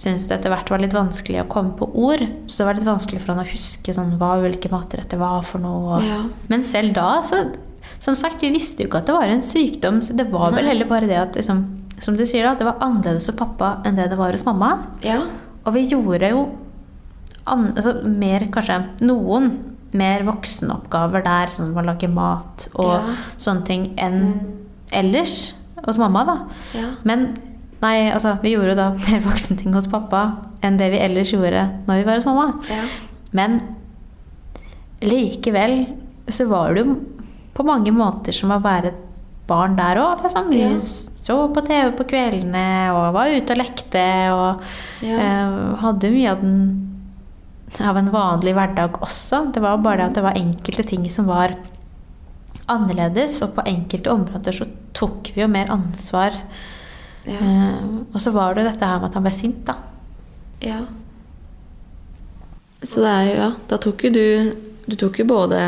synes 0.00 0.24
det 0.30 0.38
etter 0.38 0.52
hvert 0.54 0.70
var 0.72 0.80
litt 0.80 0.94
vanskelig 0.96 1.42
å 1.42 1.48
komme 1.52 1.74
på 1.76 1.88
ord. 1.92 2.22
Så 2.48 2.62
det 2.62 2.66
var 2.70 2.78
litt 2.78 2.86
vanskelig 2.88 3.20
for 3.20 3.34
han 3.34 3.42
å 3.44 3.48
huske 3.50 3.92
sånn, 3.96 4.14
hva 4.20 4.38
ulike 4.40 4.70
matretter 4.72 5.20
var 5.20 5.42
for 5.44 5.60
noe. 5.60 5.98
Ja. 6.06 6.22
Men 6.48 6.64
selv 6.64 6.94
da, 6.96 7.18
så 7.26 7.42
Som 8.00 8.14
sagt, 8.16 8.40
vi 8.44 8.50
visste 8.52 8.82
jo 8.84 8.88
ikke 8.88 8.98
at 9.00 9.06
det 9.08 9.14
var 9.16 9.28
en 9.32 9.42
sykdom. 9.44 10.00
Så 10.04 10.14
det 10.16 10.26
var 10.32 10.52
vel 10.52 10.64
Nei. 10.64 10.70
heller 10.72 10.88
bare 10.88 11.06
det 11.08 11.16
at 11.18 11.36
liksom, 11.36 11.62
Som 12.00 12.16
du 12.16 12.24
sier, 12.28 12.44
da, 12.44 12.54
det 12.56 12.64
var 12.68 12.78
annerledes 12.80 13.26
hos 13.28 13.36
pappa 13.36 13.82
enn 13.84 13.96
det 13.96 14.08
det 14.12 14.16
var 14.20 14.32
hos 14.32 14.44
mamma. 14.44 14.86
ja. 15.04 15.20
Og 15.66 15.74
vi 15.74 15.82
gjorde 15.90 16.30
jo 16.30 16.46
an, 17.46 17.66
altså, 17.76 17.92
mer, 18.08 18.46
kanskje 18.52 18.78
noen 19.04 19.50
mer 19.92 20.22
voksenoppgaver 20.24 21.24
der, 21.26 21.50
sånn 21.52 21.74
å 21.76 21.84
lage 21.84 22.08
mat 22.08 22.68
og 22.74 22.92
Ja. 22.94 23.14
sånne 23.36 23.64
ting, 23.66 23.94
enn 23.98 24.40
ellers 24.92 25.54
hos 25.84 25.98
mamma, 25.98 26.24
da. 26.24 26.36
Ja. 26.78 26.94
Men 27.04 27.26
nei, 27.82 28.10
altså, 28.12 28.34
vi 28.42 28.52
gjorde 28.54 28.74
jo 28.74 28.78
da 28.80 28.88
mer 29.06 29.20
voksenting 29.24 29.74
hos 29.74 29.86
pappa 29.90 30.24
enn 30.62 30.76
det 30.80 30.90
vi 30.92 30.98
ellers 31.00 31.32
gjorde 31.32 31.62
når 31.86 32.00
vi 32.02 32.08
var 32.08 32.18
hos 32.20 32.26
mamma. 32.28 32.48
Ja. 32.68 32.82
Men 33.32 33.60
likevel 35.00 35.86
så 36.28 36.46
var 36.50 36.74
det 36.76 36.84
jo 36.84 36.96
på 37.56 37.64
mange 37.66 37.92
måter 37.94 38.34
som 38.36 38.52
å 38.54 38.60
være 38.62 38.92
et 38.92 39.00
barn 39.50 39.76
der 39.78 39.98
òg. 39.98 40.22
Liksom. 40.24 40.50
Vi 40.52 40.60
Ja. 40.60 40.74
så 41.22 41.36
på 41.54 41.60
TV 41.66 41.90
på 41.96 42.04
kveldene 42.08 42.92
og 42.94 43.14
var 43.14 43.26
ute 43.32 43.52
og 43.52 43.58
lekte 43.58 44.04
og 44.32 44.62
Ja. 45.02 45.16
eh, 45.16 45.76
hadde 45.80 46.10
mye 46.10 46.30
av, 46.30 46.40
den, 46.40 46.86
av 47.80 47.96
en 47.96 48.10
vanlig 48.10 48.54
hverdag 48.54 49.00
også. 49.00 49.52
Det 49.52 49.60
var 49.62 49.78
bare 49.78 49.96
det 49.96 50.06
at 50.06 50.14
det 50.14 50.22
var 50.22 50.34
enkelte 50.38 50.86
ting 50.86 51.08
som 51.10 51.26
var 51.26 51.54
annerledes, 52.68 53.42
og 53.42 53.54
på 53.56 53.64
enkelte 53.66 54.10
områder 54.12 54.52
så 54.52 54.66
tok 54.94 55.32
vi 55.34 55.40
jo 55.42 55.48
mer 55.48 55.66
ansvar. 55.70 56.32
Ja. 57.26 57.36
Eh, 57.36 57.84
og 58.12 58.20
så 58.22 58.32
var 58.34 58.56
det 58.56 58.66
dette 58.68 58.86
her 58.86 59.00
med 59.00 59.10
at 59.10 59.18
han 59.18 59.26
ble 59.26 59.32
sint, 59.34 59.62
da. 59.68 59.76
Ja. 60.64 60.80
Så 62.82 63.02
det 63.04 63.12
er 63.12 63.24
jo, 63.28 63.38
ja, 63.42 63.48
da 63.68 63.78
tok 63.80 64.06
jo 64.06 64.10
du 64.14 64.26
Du 64.90 64.96
tok 64.98 65.18
jo 65.20 65.26
både 65.28 65.58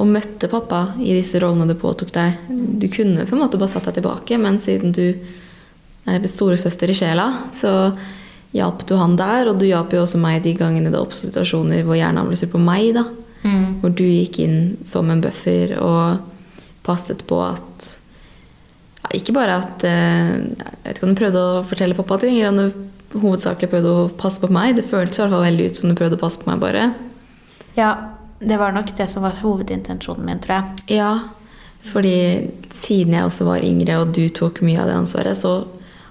og 0.00 0.08
møtte 0.08 0.48
pappa 0.48 0.94
i 1.02 1.12
disse 1.12 1.36
rollene 1.42 1.66
du 1.68 1.76
påtok 1.78 2.08
deg. 2.14 2.38
Du 2.48 2.86
kunne 2.90 3.26
på 3.28 3.36
en 3.36 3.42
måte 3.42 3.58
bare 3.60 3.70
satt 3.74 3.84
deg 3.90 3.98
tilbake, 3.98 4.38
men 4.40 4.56
siden 4.58 4.94
du 4.96 5.04
er 6.08 6.24
storesøster 6.26 6.90
i 6.90 6.96
sjela, 6.96 7.26
så 7.54 7.92
hjalp 8.56 8.86
du 8.88 8.96
han 8.96 9.18
der, 9.20 9.50
og 9.50 9.60
du 9.60 9.66
hjalp 9.68 9.92
jo 9.92 10.02
også 10.06 10.20
meg 10.22 10.40
de 10.46 10.54
gangene 10.56 10.90
det 10.90 10.98
oppsto 10.98 11.28
situasjoner 11.28 11.84
hvor 11.84 12.00
sur 12.40 12.50
på 12.54 12.58
meg, 12.58 12.94
da. 12.96 13.04
Hvor 13.82 13.90
du 13.90 14.04
gikk 14.04 14.38
inn 14.38 14.76
som 14.84 15.10
en 15.10 15.20
buffer 15.20 15.76
og 15.78 16.18
passet 16.82 17.26
på 17.26 17.38
at 17.44 18.01
Ikke 19.16 19.34
bare 19.36 19.60
at 19.60 19.84
eh, 19.88 20.40
Jeg 20.40 20.80
vet 20.84 20.96
ikke 20.96 21.08
om 21.08 21.14
du 21.14 21.20
prøvde 21.20 21.42
å 21.42 21.62
fortelle 21.68 21.98
pappa 21.98 22.18
ting, 22.22 22.38
eller 22.40 22.52
om 22.52 22.60
du 22.60 23.18
hovedsakelig 23.22 23.70
prøvde 23.72 23.92
å 23.92 24.08
passe 24.18 24.40
på 24.40 24.50
meg. 24.52 24.76
Det 24.78 24.86
føltes 24.88 25.18
i 25.18 25.24
hvert 25.24 25.34
fall 25.34 25.46
veldig 25.46 25.68
ut 25.68 25.78
som 25.78 25.90
du 25.90 25.98
prøvde 25.98 26.18
å 26.18 26.22
passe 26.22 26.40
på 26.40 26.48
meg, 26.48 26.62
bare. 26.62 26.88
Ja, 27.76 27.92
det 28.42 28.58
var 28.60 28.74
nok 28.74 28.94
det 28.96 29.08
som 29.10 29.26
var 29.26 29.38
hovedintensjonen 29.42 30.26
min, 30.26 30.40
tror 30.42 30.58
jeg. 30.58 30.86
Ja, 30.98 31.12
fordi 31.92 32.16
siden 32.72 33.16
jeg 33.16 33.26
også 33.26 33.46
var 33.48 33.66
yngre, 33.66 34.00
og 34.02 34.14
du 34.16 34.24
tok 34.34 34.62
mye 34.64 34.80
av 34.82 34.90
det 34.90 34.96
ansvaret, 35.02 35.38
så 35.38 35.60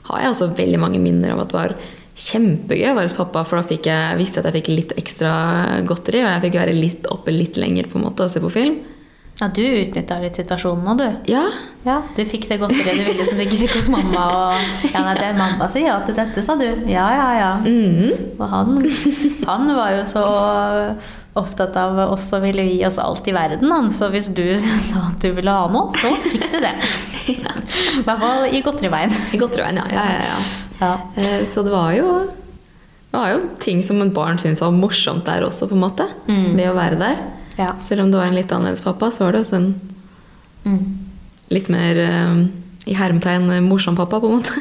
har 0.10 0.24
jeg 0.24 0.36
også 0.36 0.52
veldig 0.58 0.80
mange 0.82 1.02
minner 1.02 1.34
av 1.34 1.44
at 1.44 1.52
det 1.52 1.60
var 1.60 1.76
kjempegøy 2.22 2.92
å 2.92 2.96
være 2.98 3.10
hos 3.10 3.18
pappa, 3.18 3.44
for 3.48 3.58
da 3.58 3.68
fikk 3.68 3.88
jeg, 3.90 4.18
visste 4.20 4.40
jeg 4.40 4.44
at 4.44 4.50
jeg 4.52 4.60
fikk 4.60 4.72
litt 4.72 4.96
ekstra 5.00 5.34
godteri, 5.88 6.22
og 6.26 6.30
jeg 6.30 6.44
fikk 6.46 6.58
være 6.60 6.78
litt 6.78 7.08
oppe 7.12 7.34
litt 7.34 7.60
lenger 7.62 7.90
på 7.90 8.00
en 8.00 8.06
måte 8.10 8.28
og 8.28 8.34
se 8.34 8.44
på 8.44 8.52
film. 8.54 8.82
Ja, 9.42 9.48
du 9.50 9.62
utnytta 9.66 10.20
litt 10.22 10.36
situasjonen 10.38 10.84
nå, 10.86 10.94
du. 11.00 11.08
Ja, 11.32 11.48
Ja, 11.82 11.96
Du 12.14 12.20
fikk 12.30 12.44
det 12.46 12.60
godteriet 12.62 13.00
du 13.00 13.08
ville 13.08 13.26
som 13.26 13.40
du 13.40 13.42
ikke 13.42 13.58
fikk 13.64 13.74
hos 13.80 13.88
mamma. 13.90 14.26
Og, 14.54 14.84
ja, 14.94 15.02
nei, 15.02 15.16
det 15.18 15.32
Mamma 15.40 15.66
sier 15.74 15.88
ja 15.88 15.96
til 16.06 16.14
dette, 16.14 16.44
sa 16.46 16.54
du. 16.60 16.68
Ja, 16.86 17.08
ja, 17.10 17.30
ja. 17.40 17.48
Mm. 17.66 18.36
Og 18.38 18.44
han, 18.52 18.76
han 19.50 19.72
var 19.74 19.96
jo 19.96 20.04
så 20.06 20.22
opptatt 21.42 21.76
av 21.80 21.98
oss 22.12 22.28
og 22.36 22.44
ville 22.46 22.68
gi 22.68 22.78
oss 22.86 23.00
alt 23.02 23.26
i 23.32 23.34
verden, 23.34 23.66
han. 23.74 23.90
Så 23.96 24.12
hvis 24.14 24.30
du 24.36 24.44
sa 24.90 25.08
at 25.10 25.26
du 25.26 25.32
ville 25.40 25.50
ha 25.58 25.66
noe, 25.74 25.90
så 25.98 26.14
fikk 26.28 26.46
du 26.54 26.60
det. 26.62 26.76
I 27.34 27.38
hvert 27.42 28.22
fall 28.28 28.46
i 28.52 28.62
godteriveien. 28.66 29.10
i 29.34 29.42
godteriveien, 29.42 29.82
ja. 29.82 29.90
ja, 29.90 30.06
ja, 30.20 30.22
ja. 30.30 30.40
Ja. 30.82 30.94
Eh, 31.18 31.42
Så 31.50 31.66
det 31.66 31.74
var 31.74 31.92
jo 31.98 32.14
det 33.12 33.20
var 33.20 33.34
jo 33.34 33.42
ting 33.60 33.82
som 33.84 34.00
et 34.06 34.14
barn 34.16 34.38
syntes 34.40 34.62
var 34.64 34.72
morsomt 34.72 35.26
der 35.28 35.44
også, 35.44 35.66
på 35.68 35.76
en 35.76 35.82
måte. 35.84 36.06
Ved 36.30 36.70
å 36.70 36.78
være 36.78 36.96
der. 37.02 37.18
Ja. 37.58 37.74
Selv 37.80 38.06
om 38.06 38.12
det 38.12 38.18
var 38.18 38.30
en 38.32 38.38
litt 38.38 38.52
annerledes 38.52 38.84
pappa, 38.86 39.12
så 39.12 39.26
var 39.26 39.36
det 39.36 39.46
også 39.46 39.60
en 39.60 39.74
Mm. 40.64 40.98
litt 41.50 41.70
mer 41.70 41.98
eh, 41.98 42.46
i 42.86 42.94
hermetegn 42.94 43.50
morsom 43.66 43.96
pappa, 43.96 44.20
på 44.20 44.30
en 44.30 44.38
måte. 44.38 44.54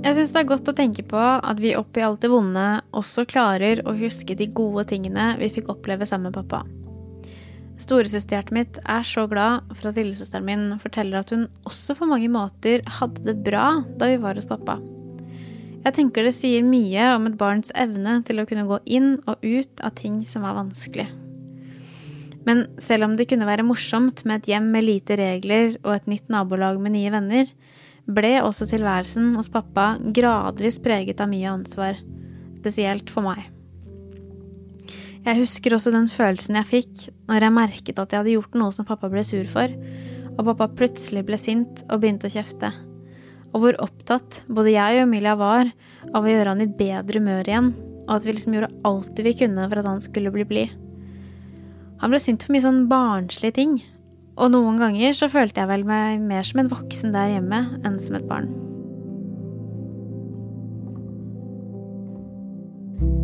Jeg 0.00 0.16
syns 0.16 0.32
det 0.34 0.40
er 0.40 0.48
godt 0.48 0.68
å 0.72 0.74
tenke 0.74 1.02
på 1.06 1.20
at 1.20 1.60
vi 1.62 1.76
oppi 1.78 2.02
alt 2.02 2.24
det 2.24 2.32
vonde 2.32 2.80
også 2.96 3.22
klarer 3.30 3.84
å 3.86 3.94
huske 3.94 4.34
de 4.34 4.48
gode 4.50 4.88
tingene 4.90 5.36
vi 5.38 5.52
fikk 5.54 5.70
oppleve 5.70 6.08
sammen 6.08 6.32
med 6.32 6.40
pappa. 6.40 6.64
Storesøsterhjertet 7.80 8.52
mitt 8.54 8.78
er 8.84 9.04
så 9.06 9.24
glad 9.30 9.64
for 9.72 9.90
at 9.90 9.98
lillesøsteren 9.98 10.46
min 10.46 10.64
forteller 10.82 11.22
at 11.22 11.32
hun 11.32 11.46
også 11.68 11.96
på 11.96 12.08
mange 12.08 12.28
måter 12.32 12.84
hadde 13.00 13.24
det 13.24 13.38
bra 13.46 13.80
da 14.00 14.10
vi 14.10 14.18
var 14.20 14.36
hos 14.36 14.48
pappa. 14.48 14.76
Jeg 15.80 15.96
tenker 15.96 16.26
det 16.26 16.34
sier 16.36 16.64
mye 16.66 17.06
om 17.14 17.30
et 17.30 17.38
barns 17.40 17.72
evne 17.72 18.18
til 18.28 18.42
å 18.42 18.46
kunne 18.48 18.66
gå 18.68 18.82
inn 18.84 19.14
og 19.24 19.40
ut 19.40 19.80
av 19.80 19.94
ting 19.96 20.20
som 20.28 20.44
var 20.44 20.58
vanskelig. 20.58 21.08
Men 22.44 22.66
selv 22.80 23.06
om 23.06 23.14
det 23.16 23.28
kunne 23.30 23.48
være 23.48 23.64
morsomt 23.64 24.24
med 24.28 24.42
et 24.42 24.52
hjem 24.52 24.68
med 24.74 24.84
lite 24.84 25.16
regler 25.20 25.78
og 25.80 25.94
et 25.94 26.10
nytt 26.10 26.28
nabolag 26.32 26.80
med 26.80 26.96
nye 26.96 27.12
venner, 27.12 27.48
ble 28.10 28.34
også 28.42 28.68
tilværelsen 28.68 29.32
hos 29.38 29.48
pappa 29.52 29.94
gradvis 30.16 30.80
preget 30.84 31.20
av 31.20 31.30
mye 31.32 31.48
ansvar, 31.52 32.00
spesielt 32.60 33.12
for 33.12 33.24
meg. 33.24 33.48
Jeg 35.20 35.36
husker 35.36 35.74
også 35.76 35.92
den 35.92 36.06
følelsen 36.08 36.56
jeg 36.56 36.68
fikk 36.68 37.02
når 37.28 37.44
jeg 37.44 37.52
merket 37.56 37.98
at 38.00 38.12
jeg 38.12 38.22
hadde 38.22 38.36
gjort 38.38 38.56
noe 38.56 38.72
som 38.72 38.86
pappa 38.88 39.10
ble 39.12 39.24
sur 39.26 39.44
for, 39.50 39.72
og 40.32 40.46
pappa 40.48 40.70
plutselig 40.78 41.26
ble 41.28 41.36
sint 41.40 41.82
og 41.90 42.00
begynte 42.00 42.30
å 42.30 42.32
kjefte. 42.32 42.70
Og 43.52 43.64
hvor 43.64 43.80
opptatt 43.84 44.42
både 44.48 44.72
jeg 44.72 44.96
og 44.96 45.04
Emilia 45.04 45.36
var 45.36 45.68
av 46.14 46.24
å 46.24 46.30
gjøre 46.30 46.54
han 46.54 46.64
i 46.64 46.70
bedre 46.70 47.20
humør 47.20 47.50
igjen, 47.50 47.72
og 48.06 48.14
at 48.16 48.26
vi 48.26 48.36
liksom 48.36 48.56
gjorde 48.56 48.72
alt 48.88 49.22
vi 49.26 49.36
kunne 49.42 49.68
for 49.68 49.82
at 49.82 49.90
han 49.90 50.02
skulle 50.04 50.32
bli 50.34 50.46
blid. 50.48 50.72
Han 52.00 52.14
ble 52.14 52.22
sint 52.22 52.46
for 52.46 52.54
mye 52.54 52.64
sånn 52.64 52.86
barnslige 52.88 53.58
ting, 53.60 53.76
og 54.40 54.54
noen 54.54 54.80
ganger 54.80 55.12
så 55.16 55.28
følte 55.28 55.60
jeg 55.60 55.68
vel 55.68 55.84
meg 55.84 56.24
mer 56.24 56.48
som 56.48 56.64
en 56.64 56.72
voksen 56.72 57.12
der 57.12 57.36
hjemme 57.36 57.64
enn 57.84 58.00
som 58.00 58.16
et 58.16 58.28
barn. 58.30 58.69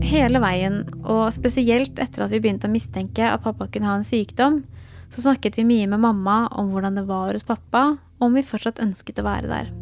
Hele 0.06 0.38
veien, 0.38 0.84
og 1.02 1.32
spesielt 1.34 1.98
etter 1.98 2.22
at 2.22 2.30
vi 2.30 2.38
begynte 2.38 2.68
å 2.68 2.70
mistenke 2.70 3.26
at 3.26 3.42
pappa 3.42 3.66
kunne 3.66 3.88
ha 3.90 3.96
en 3.98 4.06
sykdom, 4.06 4.60
så 5.10 5.24
snakket 5.24 5.58
vi 5.58 5.64
mye 5.66 5.88
med 5.90 6.02
mamma 6.02 6.44
om 6.54 6.70
hvordan 6.70 6.98
det 6.98 7.06
var 7.08 7.34
hos 7.34 7.46
pappa, 7.46 7.96
og 7.98 8.28
om 8.28 8.38
vi 8.38 8.44
fortsatt 8.46 8.78
ønsket 8.84 9.18
å 9.18 9.26
være 9.26 9.50
der. 9.50 9.72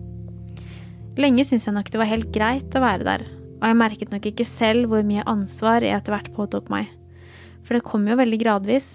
Lenge 1.20 1.44
syntes 1.44 1.68
jeg 1.68 1.76
nok 1.76 1.92
det 1.92 2.00
var 2.00 2.10
helt 2.10 2.32
greit 2.32 2.72
å 2.72 2.82
være 2.82 3.06
der, 3.06 3.26
og 3.60 3.68
jeg 3.68 3.80
merket 3.84 4.16
nok 4.16 4.32
ikke 4.32 4.48
selv 4.48 4.88
hvor 4.90 5.04
mye 5.06 5.28
ansvar 5.28 5.84
jeg 5.84 5.92
etter 5.92 6.16
hvert 6.16 6.32
påtok 6.34 6.72
meg, 6.72 6.88
for 7.60 7.76
det 7.76 7.84
kom 7.84 8.08
jo 8.08 8.16
veldig 8.16 8.40
gradvis. 8.40 8.94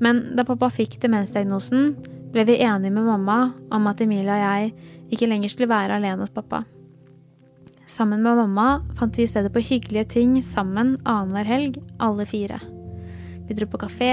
Men 0.00 0.28
da 0.38 0.46
pappa 0.46 0.70
fikk 0.72 1.00
demensdiagnosen, 1.02 1.96
ble 2.30 2.46
vi 2.46 2.62
enige 2.62 2.94
med 2.94 3.10
mamma 3.10 3.40
om 3.74 3.90
at 3.90 4.00
Emilie 4.06 4.38
og 4.38 4.44
jeg 4.46 4.74
ikke 5.10 5.34
lenger 5.34 5.50
skulle 5.50 5.74
være 5.74 5.98
alene 5.98 6.22
hos 6.22 6.30
pappa. 6.30 6.62
Sammen 7.90 8.22
med 8.22 8.36
mamma 8.36 8.86
fant 8.94 9.16
vi 9.18 9.24
i 9.26 9.26
stedet 9.26 9.50
på 9.50 9.62
hyggelige 9.66 10.04
ting 10.12 10.36
sammen 10.46 10.92
annenhver 11.02 11.48
helg, 11.48 11.78
alle 11.98 12.22
fire. 12.22 12.60
Vi 13.48 13.56
dro 13.58 13.66
på 13.66 13.80
kafé, 13.82 14.12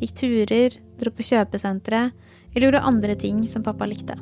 gikk 0.00 0.14
turer, 0.18 0.74
dro 0.98 1.12
på 1.14 1.22
kjøpesenteret 1.28 2.10
eller 2.50 2.64
gjorde 2.66 2.80
andre 2.90 3.14
ting 3.14 3.44
som 3.46 3.62
pappa 3.62 3.86
likte. 3.86 4.16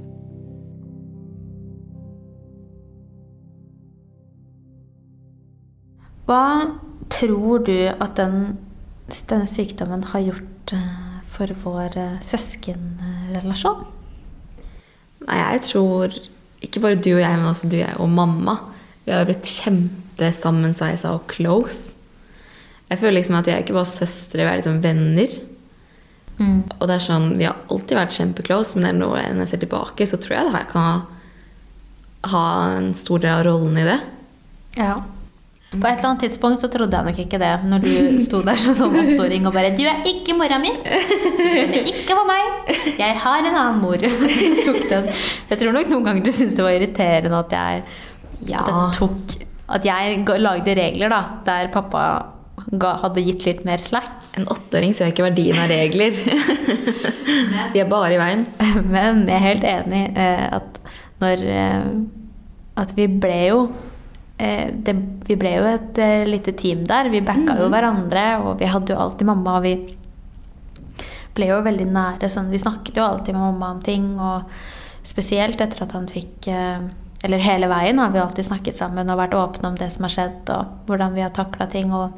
Hva 6.29 6.45
tror 7.17 7.65
du 7.65 7.79
at 7.89 8.21
den, 8.21 8.37
denne 9.09 9.49
sykdommen 9.49 10.05
har 10.13 10.27
gjort 10.27 10.77
eh, 10.77 10.93
for 11.33 11.57
vår 11.65 11.97
eh, 11.97 12.21
søskenrelasjon? 12.29 13.89
Nei, 15.25 15.41
jeg 15.41 15.67
tror 15.71 16.23
ikke 16.63 16.83
bare 16.83 17.01
du 17.01 17.13
og 17.15 17.23
jeg, 17.23 17.39
men 17.39 17.49
også 17.49 17.69
du 17.71 17.77
og 17.79 17.85
jeg 17.85 17.99
og 18.03 18.13
mamma. 18.13 18.57
Vi 19.07 19.15
har 19.15 19.27
blitt 19.27 19.49
kjempesammensveisa 19.51 21.15
og 21.17 21.27
close. 21.33 21.97
Jeg 22.91 23.01
føler 23.01 23.19
liksom 23.19 23.39
at 23.39 23.49
vi 23.49 23.55
er 23.55 23.65
ikke 23.65 23.77
bare 23.77 23.89
søstre, 23.89 24.45
vi 24.45 24.51
er 24.51 24.61
liksom 24.61 24.83
venner. 24.85 25.39
Mm. 26.39 26.61
Og 26.79 26.87
det 26.89 26.95
er 26.97 27.05
sånn, 27.05 27.33
Vi 27.39 27.47
har 27.47 27.59
alltid 27.71 27.97
vært 27.97 28.17
kjempeclose, 28.17 28.81
men 28.83 29.01
når 29.01 29.17
jeg 29.21 29.49
ser 29.49 29.63
tilbake, 29.65 30.07
så 30.09 30.19
tror 30.21 30.37
jeg 30.37 30.49
det 30.49 30.57
her 30.57 30.69
kan 30.71 30.87
ha, 30.89 30.97
ha 32.33 32.45
en 32.77 32.93
stor 32.99 33.23
del 33.23 33.33
av 33.35 33.45
rollen 33.49 33.79
i 33.81 33.89
det. 33.89 33.99
Ja. 34.79 34.95
På 35.73 35.89
et 35.89 36.03
eller 36.03 36.09
annet 36.11 36.25
tidspunkt 36.27 36.61
så 36.61 36.69
trodde 36.69 36.99
jeg 36.99 37.07
nok 37.09 37.21
ikke 37.23 37.39
det, 37.41 37.51
når 37.65 37.85
du 37.85 38.19
sto 38.21 38.43
der 38.45 38.59
som 38.61 38.75
sånn 38.77 38.97
åtteåring 39.01 39.47
og 39.49 39.55
bare 39.57 39.71
'Du 39.73 39.85
er 39.89 40.03
ikke 40.05 40.35
mora 40.37 40.59
mi! 40.61 40.69
er 40.85 41.79
ikke 41.81 42.13
for 42.13 42.29
meg! 42.29 42.75
Jeg 42.99 43.17
har 43.23 43.39
en 43.41 43.57
annen 43.57 43.81
mor.' 43.81 44.05
Jeg 45.51 45.59
tror 45.59 45.73
nok 45.73 45.89
noen 45.89 46.05
ganger 46.05 46.27
du 46.27 46.31
syntes 46.31 46.59
det 46.59 46.67
var 46.67 46.77
irriterende 46.77 47.39
at 47.39 47.57
jeg, 47.57 47.83
Ja. 48.51 48.61
at 48.61 48.69
jeg 48.69 48.99
tok 48.99 49.49
At 49.73 49.85
jeg 49.87 50.25
lagde 50.27 50.75
regler 50.77 51.09
da, 51.09 51.21
der 51.47 51.69
pappa 51.73 52.27
ga, 52.79 52.97
hadde 53.03 53.23
gitt 53.25 53.47
litt 53.47 53.65
mer 53.65 53.81
slack. 53.81 54.11
En 54.37 54.45
åtteåring 54.53 54.93
ser 54.95 55.13
ikke 55.13 55.25
verdien 55.25 55.57
av 55.57 55.71
regler. 55.73 56.13
De 57.73 57.81
er 57.81 57.89
bare 57.89 58.13
i 58.15 58.21
veien. 58.21 58.45
Men 58.95 59.25
jeg 59.29 59.37
er 59.39 59.47
helt 59.47 59.65
enig 59.65 60.03
eh, 60.17 60.47
at 60.59 60.81
når 61.23 61.47
eh, 61.49 61.89
At 62.83 62.93
vi 62.97 63.07
ble 63.07 63.39
jo 63.49 63.59
det, 64.85 64.95
Vi 65.29 65.37
ble 65.39 65.53
jo 65.57 65.67
et 65.71 65.99
eh, 66.03 66.25
lite 66.29 66.53
team 66.59 66.85
der. 66.89 67.09
Vi 67.13 67.21
backa 67.25 67.59
jo 67.61 67.69
hverandre, 67.73 68.25
og 68.45 68.59
vi 68.63 68.69
hadde 68.71 68.93
jo 68.95 68.99
alltid 69.05 69.29
mamma. 69.29 69.59
Og 69.59 69.67
vi 69.67 69.75
ble 71.37 71.49
jo 71.53 71.61
veldig 71.65 71.87
nære. 71.95 72.29
Sånn, 72.33 72.51
vi 72.53 72.61
snakket 72.61 72.99
jo 73.01 73.07
alltid 73.07 73.35
med 73.37 73.45
mamma 73.47 73.71
om 73.77 73.81
ting. 73.87 74.11
Og 74.21 74.51
spesielt 75.07 75.61
etter 75.65 75.85
at 75.87 75.93
han 75.97 76.09
fikk 76.11 76.49
eh, 76.53 76.83
Eller 77.25 77.39
hele 77.39 77.69
veien 77.71 77.99
har 78.03 78.11
vi 78.11 78.19
alltid 78.19 78.49
snakket 78.49 78.75
sammen 78.77 79.11
og 79.11 79.19
vært 79.21 79.35
åpne 79.39 79.69
om 79.69 79.77
det 79.79 79.93
som 79.95 80.03
har 80.09 80.11
skjedd, 80.11 80.49
og 80.51 80.89
hvordan 80.89 81.13
vi 81.15 81.23
har 81.23 81.31
takla 81.31 81.69
ting. 81.71 81.93
og 81.95 82.11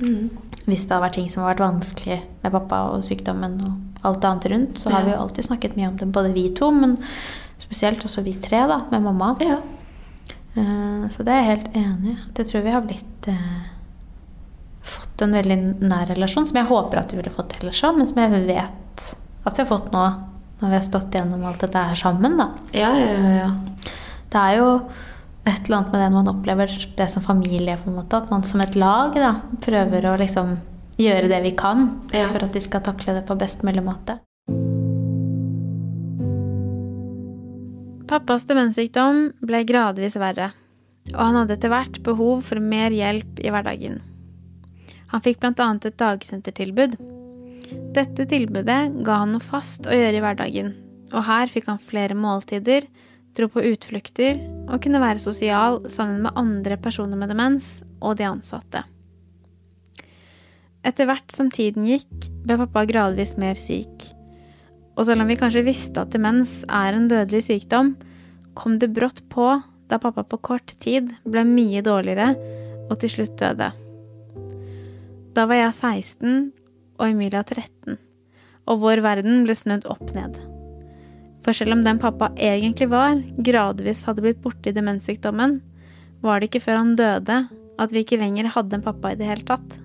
hvis 0.00 0.86
det 0.88 0.94
har 0.94 1.02
vært 1.02 1.12
ting 1.18 1.26
som 1.28 1.42
har 1.44 1.50
vært 1.52 1.60
vanskelig 1.60 2.16
med 2.42 2.52
pappa 2.54 2.78
og 2.94 3.02
sykdommen 3.04 3.58
og 3.60 4.06
alt 4.08 4.24
annet 4.24 4.46
rundt, 4.48 4.78
så 4.80 4.88
har 4.94 5.00
Ja. 5.02 5.04
vi 5.04 5.12
jo 5.12 5.18
alltid 5.20 5.44
snakket 5.44 5.76
mye 5.76 5.88
om 5.88 5.96
det, 6.00 6.08
både 6.12 6.32
vi 6.32 6.48
to, 6.56 6.70
men 6.72 6.96
spesielt 7.58 8.00
også 8.00 8.24
vi 8.24 8.32
tre, 8.32 8.62
da, 8.66 8.78
med 8.90 9.02
mamma. 9.02 9.36
Ja. 9.44 9.58
Eh, 10.56 11.08
Så 11.10 11.22
det 11.26 11.32
er 11.34 11.42
jeg 11.44 11.50
helt 11.50 11.76
enig 11.76 12.14
i. 12.14 12.18
Jeg 12.36 12.46
tror 12.50 12.62
vi 12.64 12.70
har 12.74 12.82
blitt 12.86 13.28
eh, 13.28 13.60
fått 14.82 15.22
en 15.22 15.32
veldig 15.36 15.58
nær 15.84 16.06
relasjon, 16.10 16.46
som 16.48 16.56
jeg 16.56 16.66
håper 16.70 16.98
at 17.02 17.12
vi 17.12 17.20
ville 17.20 17.30
fått 17.34 17.56
ellers 17.60 17.82
òg, 17.84 17.98
men 17.98 18.06
som 18.08 18.18
jeg 18.22 18.46
vet 18.48 19.04
at 19.46 19.56
vi 19.56 19.62
har 19.62 19.68
fått 19.70 19.92
nå, 19.92 20.04
når 20.60 20.68
vi 20.68 20.76
har 20.76 20.84
stått 20.84 21.14
gjennom 21.16 21.44
alt 21.48 21.60
dette 21.64 21.82
her 21.90 21.94
sammen, 21.96 22.36
da. 22.40 22.50
Ja, 22.76 22.90
ja, 22.96 23.12
ja, 23.16 23.30
ja. 23.46 23.50
Det 24.30 24.40
er 24.40 24.56
jo 24.58 24.66
et 25.48 25.64
eller 25.64 25.76
annet 25.78 25.92
med 25.92 26.00
det 26.02 26.08
når 26.10 26.16
man 26.18 26.32
opplever 26.34 26.74
det 26.98 27.06
som 27.10 27.22
familie, 27.24 27.78
på 27.80 27.88
en 27.90 27.96
måte. 27.96 28.18
At 28.20 28.30
man 28.30 28.42
som 28.44 28.60
et 28.60 28.76
lag 28.76 29.14
da, 29.16 29.34
prøver 29.64 30.10
å 30.12 30.18
liksom 30.20 30.58
gjøre 31.00 31.30
det 31.32 31.42
vi 31.46 31.54
kan 31.56 31.86
Ja. 32.12 32.26
for 32.28 32.44
at 32.44 32.52
vi 32.54 32.60
skal 32.60 32.80
takle 32.84 33.14
det 33.16 33.26
på 33.26 33.38
best 33.40 33.62
mulig 33.64 33.82
måte. 33.82 34.18
Pappas 38.10 38.42
demenssykdom 38.42 39.28
ble 39.46 39.60
gradvis 39.62 40.16
verre, 40.18 40.48
og 41.12 41.20
han 41.20 41.36
hadde 41.38 41.54
etter 41.54 41.70
hvert 41.70 42.00
behov 42.02 42.40
for 42.42 42.58
mer 42.58 42.90
hjelp 42.90 43.38
i 43.38 43.52
hverdagen. 43.54 44.00
Han 45.12 45.22
fikk 45.22 45.38
bl.a. 45.38 45.68
et 45.78 45.98
dagsentertilbud. 46.02 46.96
Dette 47.94 48.26
tilbudet 48.26 48.80
ga 49.06 49.20
han 49.22 49.36
noe 49.36 49.44
fast 49.44 49.86
å 49.86 49.94
gjøre 49.94 50.18
i 50.18 50.24
hverdagen, 50.26 50.74
og 51.14 51.26
her 51.28 51.54
fikk 51.54 51.70
han 51.70 51.78
flere 51.78 52.18
måltider, 52.18 52.90
dro 53.38 53.46
på 53.46 53.62
utflukter 53.70 54.40
og 54.66 54.80
kunne 54.82 54.98
være 54.98 55.22
sosial 55.22 55.84
sammen 55.86 56.24
med 56.26 56.34
andre 56.34 56.82
personer 56.82 57.14
med 57.14 57.30
demens 57.30 57.76
og 58.02 58.18
de 58.18 58.26
ansatte. 58.26 58.82
Etter 60.82 61.06
hvert 61.06 61.30
som 61.30 61.46
tiden 61.52 61.86
gikk, 61.86 62.32
ble 62.42 62.58
pappa 62.64 62.88
gradvis 62.90 63.36
mer 63.38 63.54
syk. 63.54 64.10
Og 65.00 65.06
selv 65.08 65.24
om 65.24 65.30
vi 65.32 65.38
kanskje 65.40 65.64
visste 65.64 66.02
at 66.02 66.12
demens 66.12 66.58
er 66.68 66.92
en 66.92 67.06
dødelig 67.08 67.46
sykdom, 67.46 67.94
kom 68.52 68.76
det 68.76 68.90
brått 68.92 69.22
på 69.32 69.54
da 69.88 69.98
pappa 69.98 70.26
på 70.28 70.38
kort 70.44 70.74
tid 70.82 71.08
ble 71.24 71.42
mye 71.48 71.80
dårligere 71.82 72.34
og 72.90 72.98
til 73.00 73.14
slutt 73.14 73.38
døde. 73.40 73.70
Da 75.32 75.46
var 75.48 75.56
jeg 75.56 75.72
16 75.72 76.50
og 77.00 77.06
Emilia 77.08 77.40
13, 77.46 77.96
og 78.68 78.84
vår 78.84 79.00
verden 79.06 79.44
ble 79.46 79.56
snudd 79.56 79.88
opp 79.88 80.12
ned. 80.12 80.36
For 81.40 81.56
selv 81.56 81.78
om 81.78 81.86
den 81.86 81.98
pappa 82.02 82.28
egentlig 82.36 82.90
var, 82.92 83.16
gradvis 83.40 84.04
hadde 84.04 84.26
blitt 84.26 84.42
borte 84.44 84.68
i 84.68 84.76
demenssykdommen, 84.76 85.62
var 86.20 86.38
det 86.40 86.50
ikke 86.50 86.66
før 86.66 86.82
han 86.82 86.96
døde 86.98 87.40
at 87.80 87.94
vi 87.94 88.04
ikke 88.04 88.20
lenger 88.20 88.52
hadde 88.52 88.76
en 88.76 88.84
pappa 88.84 89.14
i 89.14 89.16
det 89.16 89.30
hele 89.30 89.48
tatt. 89.48 89.78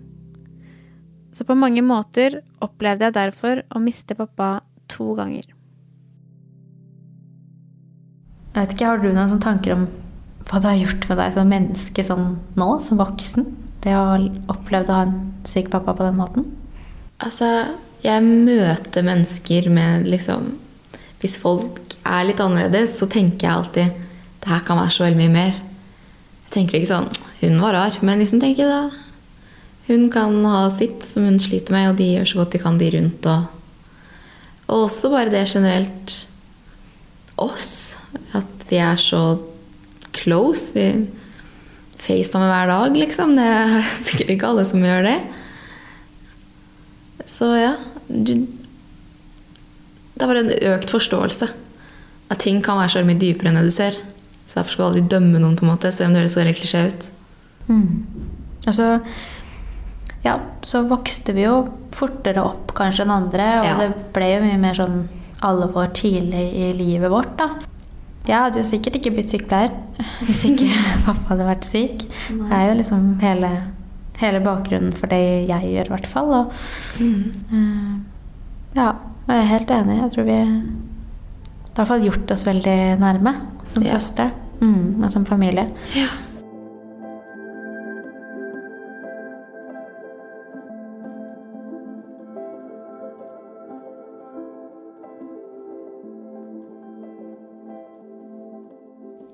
Så 1.32 1.47
på 1.47 1.56
mange 1.56 1.84
måter 1.84 2.41
opplevde 2.63 3.08
jeg 3.08 3.15
derfor 3.15 3.63
å 3.71 3.80
miste 3.84 4.17
pappa 4.19 4.58
to 4.91 5.13
ganger. 5.17 5.45
Jeg 8.56 8.62
vet 8.62 8.74
ikke, 8.76 8.88
Har 8.88 9.02
du 9.04 9.10
noen 9.12 9.41
tanker 9.43 9.76
om 9.76 9.88
hva 10.45 10.62
det 10.62 10.69
har 10.69 10.82
gjort 10.84 11.08
med 11.10 11.17
deg 11.19 11.34
som 11.36 11.50
menneske 11.52 12.04
sånn 12.06 12.28
nå, 12.56 12.67
som 12.80 13.02
voksen? 13.02 13.50
Det 13.84 13.95
å 13.98 14.04
ha 14.13 14.19
opplevd 14.54 14.91
å 14.91 15.00
ha 15.00 15.08
en 15.08 15.17
syk 15.48 15.71
pappa 15.74 15.95
på 15.98 16.06
den 16.06 16.19
måten? 16.19 16.48
Altså, 17.24 17.50
jeg 18.06 18.24
møter 18.24 19.06
mennesker 19.06 19.69
med 19.71 20.08
liksom 20.10 20.54
Hvis 21.21 21.38
folk 21.41 21.95
er 22.06 22.28
litt 22.28 22.41
annerledes, 22.43 23.00
så 23.00 23.08
tenker 23.10 23.48
jeg 23.48 23.56
alltid 23.56 24.02
det 24.45 24.52
her 24.52 24.62
kan 24.62 24.78
være 24.78 24.93
så 24.93 25.08
veldig 25.08 25.17
mye 25.17 25.34
mer. 25.34 25.56
Jeg 26.45 26.52
tenker 26.54 26.78
ikke 26.78 26.91
sånn 26.91 27.08
Hun 27.39 27.58
var 27.63 27.74
rar. 27.74 27.95
Men 28.06 28.21
liksom 28.21 28.43
tenker 28.43 28.62
jeg 28.62 28.69
da 28.69 28.84
Hun 29.88 30.10
kan 30.13 30.38
ha 30.45 30.67
sitt 30.74 31.02
som 31.06 31.26
hun 31.26 31.39
sliter 31.41 31.74
med, 31.74 31.89
og 31.89 31.98
de 31.98 32.12
gjør 32.12 32.30
så 32.30 32.39
godt 32.41 32.54
de 32.54 32.62
kan, 32.62 32.78
de 32.78 32.91
rundt. 32.93 33.26
Og, 33.30 33.50
og 34.65 34.88
også 34.88 35.12
bare 35.13 35.32
det 35.34 35.45
generelt 35.49 36.15
oss. 37.38 37.95
At 38.34 38.65
vi 38.69 38.80
er 38.82 38.97
så 38.99 39.38
close. 40.15 40.73
Vi 40.73 41.06
facetimer 42.01 42.49
hver 42.49 42.71
dag, 42.71 42.97
liksom. 42.97 43.36
Det 43.38 43.45
er 43.45 43.75
sikkert 44.08 44.34
ikke 44.36 44.51
alle 44.51 44.65
som 44.67 44.86
gjør 44.86 45.06
det. 45.10 45.19
Så 47.25 47.49
ja 47.58 47.71
du, 48.08 48.45
Det 50.13 50.21
er 50.21 50.30
bare 50.30 50.43
en 50.45 50.73
økt 50.73 50.91
forståelse. 50.93 51.49
At 52.30 52.41
ting 52.41 52.62
kan 52.63 52.80
være 52.80 52.93
så 52.95 53.06
mye 53.06 53.21
dypere 53.21 53.51
enn 53.51 53.60
det 53.60 53.67
du 53.67 53.73
ser. 53.73 53.97
Så 54.45 54.60
derfor 54.60 54.71
skal 54.71 54.84
du 54.84 54.88
aldri 54.89 55.08
dømme 55.10 55.41
noen, 55.41 55.58
på 55.58 55.65
en 55.65 55.71
måte, 55.73 55.91
selv 55.93 56.10
om 56.10 56.15
det 56.15 56.23
høres 56.23 56.38
veldig 56.38 56.54
klisjé 56.58 56.84
ut. 56.89 57.08
Mm. 57.65 58.06
så 58.69 58.99
ja, 60.25 60.39
så 60.65 60.81
vokste 60.89 61.33
vi 61.38 61.43
jo 61.45 61.59
fortere 61.95 62.41
opp 62.43 62.73
kanskje 62.75 63.05
enn 63.05 63.13
andre, 63.13 63.45
og 63.61 63.65
Ja. 63.69 63.75
det 63.79 64.11
ble 64.15 64.31
jo 64.33 64.41
mye 64.43 64.57
mer 64.59 64.73
sånn 64.73 65.07
alvor 65.45 65.88
tidlig 65.93 66.45
i 66.55 66.73
livet 66.73 67.11
vårt, 67.11 67.35
da. 67.38 67.49
Jeg 68.25 68.39
hadde 68.41 68.57
jo 68.57 68.63
sikkert 68.65 68.95
ikke 68.97 69.11
blitt 69.13 69.29
sykepleier 69.29 69.71
hvis 70.25 70.45
ikke 70.49 70.65
pappa 71.05 71.29
hadde 71.35 71.45
vært 71.45 71.63
syk. 71.67 72.07
Det 72.31 72.51
er 72.51 72.69
jo 72.71 72.77
liksom 72.81 73.03
hele, 73.21 73.51
hele 74.17 74.39
bakgrunnen 74.41 74.95
for 74.97 75.07
det 75.11 75.21
jeg 75.47 75.61
gjør, 75.75 75.85
i 75.91 75.93
hvert 75.93 76.07
fall. 76.09 76.33
Og, 76.33 76.53
eh, 76.99 77.99
ja, 78.75 78.88
jeg 79.29 79.38
er 79.38 79.51
helt 79.53 79.71
enig. 79.77 79.99
Jeg 80.01 80.11
tror 80.15 80.25
vi 80.31 80.39
i 80.41 81.75
hvert 81.77 81.88
fall 81.91 82.03
gjort 82.07 82.31
oss 82.31 82.45
veldig 82.47 82.77
nærme 83.01 83.35
som 83.67 83.83
Ja. 83.83 83.93
søstre 83.99 84.31
mm, 84.61 85.03
og 85.03 85.11
som 85.11 85.25
familie. 85.25 85.69
Ja. 85.95 86.07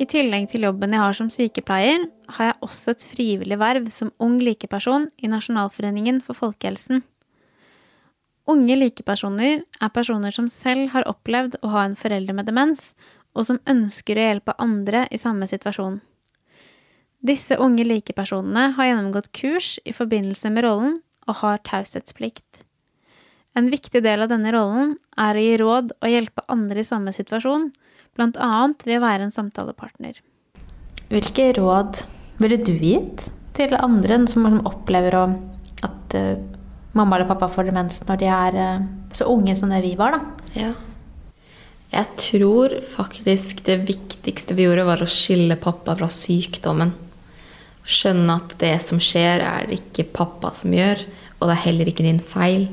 I 0.01 0.07
tillegg 0.09 0.47
til 0.49 0.63
jobben 0.65 0.95
jeg 0.95 1.03
har 1.03 1.13
som 1.13 1.27
sykepleier, 1.29 2.07
har 2.33 2.47
jeg 2.47 2.59
også 2.65 2.93
et 2.95 3.03
frivillig 3.05 3.57
verv 3.61 3.89
som 3.93 4.09
ung 4.23 4.39
likeperson 4.41 5.05
i 5.21 5.29
Nasjonalforeningen 5.29 6.23
for 6.25 6.37
folkehelsen. 6.37 7.03
Unge 8.49 8.77
likepersoner 8.79 9.61
er 9.61 9.91
personer 9.93 10.33
som 10.33 10.47
selv 10.49 10.89
har 10.95 11.05
opplevd 11.09 11.59
å 11.61 11.69
ha 11.75 11.83
en 11.85 11.97
forelder 11.99 12.33
med 12.33 12.49
demens, 12.49 12.95
og 13.37 13.45
som 13.47 13.61
ønsker 13.69 14.17
å 14.17 14.25
hjelpe 14.25 14.57
andre 14.59 15.05
i 15.13 15.19
samme 15.21 15.45
situasjon. 15.47 16.01
Disse 17.21 17.59
unge 17.61 17.85
likepersonene 17.85 18.71
har 18.79 18.89
gjennomgått 18.89 19.29
kurs 19.37 19.75
i 19.85 19.93
forbindelse 19.93 20.49
med 20.49 20.65
rollen 20.65 20.97
og 21.29 21.43
har 21.43 21.61
taushetsplikt. 21.67 22.65
En 23.53 23.69
viktig 23.69 24.01
del 24.01 24.25
av 24.25 24.31
denne 24.31 24.49
rollen 24.55 24.95
er 25.19 25.37
å 25.37 25.45
gi 25.45 25.55
råd 25.61 25.93
og 25.99 26.09
hjelpe 26.09 26.47
andre 26.49 26.81
i 26.81 26.87
samme 26.87 27.13
situasjon, 27.13 27.69
blant 28.17 28.37
annet 28.41 28.85
ved 28.87 28.99
å 28.99 29.05
være 29.05 29.27
en 29.27 29.35
samtalepartner. 29.35 30.19
Hvilke 31.11 31.51
råd 31.57 32.03
ville 32.41 32.59
du 32.61 32.73
gitt 32.79 33.29
til 33.57 33.75
andre 33.77 34.21
som 34.31 34.45
liksom 34.45 34.67
opplever 34.69 35.17
at 35.21 36.15
eh, 36.15 36.39
mamma 36.95 37.17
eller 37.17 37.29
pappa 37.29 37.49
får 37.51 37.69
demens 37.69 38.01
når 38.07 38.21
de 38.21 38.29
er 38.31 38.59
eh, 38.59 38.87
så 39.15 39.27
unge 39.31 39.55
som 39.59 39.71
det 39.71 39.83
vi 39.85 39.95
var, 39.99 40.17
da? 40.17 40.49
Ja. 40.55 40.71
Jeg 41.91 42.07
tror 42.15 42.77
faktisk 42.87 43.65
det 43.67 43.81
viktigste 43.89 44.55
vi 44.55 44.63
gjorde, 44.69 44.87
var 44.87 45.03
å 45.03 45.09
skille 45.11 45.59
pappa 45.59 45.97
fra 45.99 46.07
sykdommen. 46.11 46.93
Skjønne 47.83 48.37
at 48.39 48.55
det 48.61 48.77
som 48.85 49.01
skjer, 49.03 49.43
er 49.43 49.67
det 49.67 49.81
ikke 49.81 50.07
pappa 50.15 50.53
som 50.55 50.71
gjør, 50.71 51.03
og 51.39 51.49
det 51.49 51.57
er 51.57 51.65
heller 51.65 51.91
ikke 51.91 52.05
din 52.05 52.21
feil. 52.23 52.69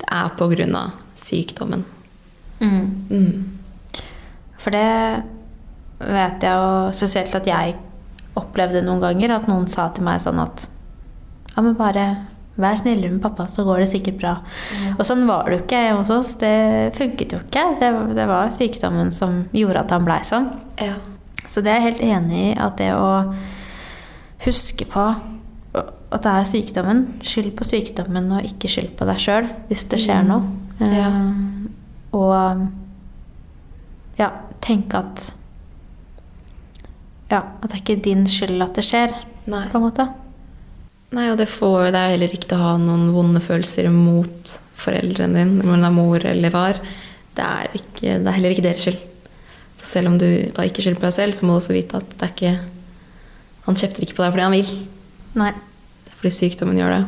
Det 0.00 0.08
er 0.08 0.32
på 0.38 0.48
grunn 0.54 0.72
av 0.78 0.96
sykdommen. 1.16 1.84
Mm. 2.62 3.55
For 4.66 4.74
det 4.74 6.02
vet 6.02 6.42
jeg 6.42 6.58
jo 6.58 6.94
spesielt 6.96 7.34
at 7.38 7.46
jeg 7.46 7.76
opplevde 8.36 8.82
noen 8.82 9.04
ganger, 9.04 9.36
at 9.36 9.46
noen 9.46 9.68
sa 9.70 9.86
til 9.94 10.02
meg 10.04 10.18
sånn 10.24 10.42
at 10.42 10.66
ja, 11.52 11.62
men 11.62 11.76
bare 11.78 12.06
vær 12.58 12.74
snillere 12.80 13.14
med 13.14 13.22
pappa, 13.22 13.46
så 13.52 13.62
går 13.64 13.84
det 13.84 13.90
sikkert 13.92 14.18
bra. 14.18 14.32
Og 14.96 15.04
sånn 15.06 15.22
var 15.28 15.46
det 15.46 15.60
jo 15.60 15.62
ikke 15.62 15.82
hos 16.00 16.10
oss. 16.10 16.32
Det 16.40 16.90
funket 16.96 17.36
jo 17.36 17.40
ikke. 17.44 17.62
Det, 17.78 17.90
det 18.16 18.26
var 18.26 18.50
sykdommen 18.52 19.12
som 19.14 19.44
gjorde 19.54 19.84
at 19.84 19.94
han 19.94 20.08
blei 20.08 20.18
sånn. 20.26 20.50
Ja. 20.80 20.96
Så 21.46 21.62
det 21.62 21.70
er 21.70 21.78
jeg 21.78 21.86
helt 21.86 22.04
enig 22.08 22.42
i 22.42 22.54
at 22.58 22.80
det 22.80 22.90
å 22.96 23.10
huske 24.48 24.88
på 24.90 25.06
at 25.76 26.24
det 26.24 26.32
er 26.32 26.48
sykdommen. 26.48 27.04
Skyld 27.24 27.52
på 27.58 27.68
sykdommen 27.68 28.32
og 28.34 28.48
ikke 28.50 28.72
skyld 28.72 28.96
på 28.98 29.06
deg 29.08 29.22
sjøl 29.22 29.52
hvis 29.70 29.86
det 29.92 30.00
skjer 30.02 30.26
noe. 30.26 30.48
Ja. 30.80 31.12
Eh, 31.12 32.10
og 32.16 32.66
ja, 34.18 34.30
tenke 34.64 35.02
at 35.02 35.32
Ja, 37.26 37.40
at 37.42 37.64
det 37.66 37.74
er 37.74 37.80
ikke 37.80 38.02
din 38.04 38.22
skyld 38.30 38.62
at 38.62 38.76
det 38.78 38.84
skjer, 38.86 39.10
Nei. 39.50 39.64
på 39.72 39.80
en 39.80 39.84
måte. 39.88 40.04
Nei, 41.16 41.24
og 41.32 41.40
det, 41.40 41.48
får, 41.50 41.88
det 41.90 41.98
er 41.98 42.12
heller 42.14 42.34
ikke 42.36 42.54
å 42.54 42.60
ha 42.60 42.76
noen 42.78 43.08
vonde 43.14 43.42
følelser 43.42 43.88
mot 43.90 44.52
foreldrene 44.78 45.42
dine, 45.42 45.64
om 45.66 45.74
det 45.74 45.88
er 45.88 45.94
mor 45.96 46.26
eller 46.30 46.54
far. 46.54 46.78
Det 47.36 47.44
er, 47.44 47.74
ikke, 47.74 48.16
det 48.22 48.30
er 48.30 48.36
heller 48.36 48.54
ikke 48.54 48.64
deres 48.68 48.86
skyld. 48.86 49.00
Så 49.76 49.88
selv 49.90 50.12
om 50.12 50.20
du 50.20 50.26
da 50.54 50.64
ikke 50.64 50.84
skylder 50.84 51.00
på 51.02 51.08
deg 51.08 51.16
selv, 51.18 51.36
så 51.36 51.46
må 51.46 51.56
du 51.56 51.60
også 51.60 51.76
vite 51.76 51.98
at 51.98 52.14
det 52.14 52.24
er 52.24 52.32
ikke 52.32 52.54
Han 53.66 53.76
kjefter 53.76 54.04
ikke 54.06 54.14
på 54.14 54.22
deg 54.22 54.30
fordi 54.30 54.44
han 54.46 54.54
vil. 54.54 54.68
Nei. 55.36 55.50
Det 56.06 56.12
er 56.12 56.18
fordi 56.20 56.32
sykdommen 56.36 56.78
gjør 56.78 56.92
det. 56.94 57.02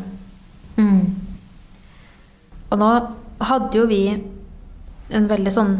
Mm. 0.83 1.05
Og 2.69 2.81
nå 2.83 2.89
hadde 3.47 3.79
jo 3.79 3.85
vi 3.87 4.03
en 5.15 5.29
veldig 5.31 5.53
sånn 5.55 5.77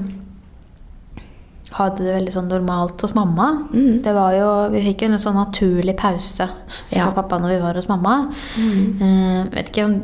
Hadde 1.77 2.01
det 2.01 2.15
veldig 2.15 2.33
sånn 2.33 2.49
normalt 2.49 3.03
hos 3.05 3.13
mamma. 3.15 3.49
Mm. 3.73 3.99
Det 4.03 4.13
var 4.17 4.33
jo, 4.33 4.47
Vi 4.73 4.81
fikk 4.87 5.03
jo 5.05 5.09
en 5.13 5.19
sånn 5.21 5.37
naturlig 5.37 5.97
pause 6.01 6.47
fra 6.49 6.97
Ja. 6.97 7.11
pappa 7.13 7.39
når 7.39 7.49
vi 7.57 7.59
var 7.63 7.75
hos 7.75 7.89
mamma. 7.89 8.15
Eh, 8.57 9.45
vet 9.53 9.69
ikke 9.71 9.85
om, 9.85 9.99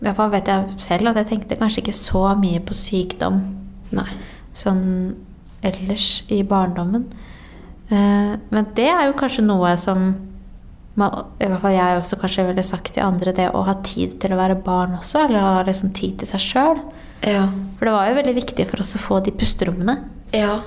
I 0.00 0.04
hvert 0.04 0.16
fall 0.16 0.30
vet 0.30 0.46
jeg 0.46 0.66
selv 0.78 1.08
at 1.08 1.16
jeg 1.16 1.26
tenkte 1.30 1.56
kanskje 1.58 1.82
ikke 1.82 1.94
så 1.96 2.36
mye 2.38 2.60
på 2.60 2.74
sykdom 2.76 3.40
Nei. 3.90 4.06
sånn 4.54 5.14
ellers 5.64 6.22
i 6.30 6.42
barndommen. 6.44 7.06
Uh, 7.90 8.36
men 8.52 8.66
det 8.76 8.86
er 8.86 9.06
jo 9.08 9.14
kanskje 9.18 9.42
noe 9.42 9.72
som 9.80 10.14
man, 10.94 11.24
i 11.40 11.46
hvert 11.46 11.62
fall 11.62 11.72
jeg 11.72 11.98
også 12.00 12.18
kanskje 12.20 12.46
ville 12.46 12.62
sagt 12.62 12.92
til 12.94 13.02
andre, 13.02 13.32
det 13.32 13.48
å 13.54 13.64
ha 13.64 13.74
tid 13.86 14.20
til 14.20 14.34
å 14.34 14.36
være 14.36 14.62
barn 14.62 14.96
også, 14.98 15.24
eller 15.24 15.40
ha 15.40 15.62
liksom 15.66 15.92
tid 15.94 16.18
til 16.18 16.28
seg 16.28 16.40
sjøl. 16.42 16.80
Ja. 17.22 17.48
For 17.78 17.86
det 17.88 17.94
var 17.94 18.08
jo 18.10 18.16
veldig 18.18 18.34
viktig 18.34 18.66
for 18.70 18.82
oss 18.84 18.94
å 18.98 19.02
få 19.02 19.20
de 19.24 19.32
pusterommene. 19.32 19.96
Ja. 20.34 20.60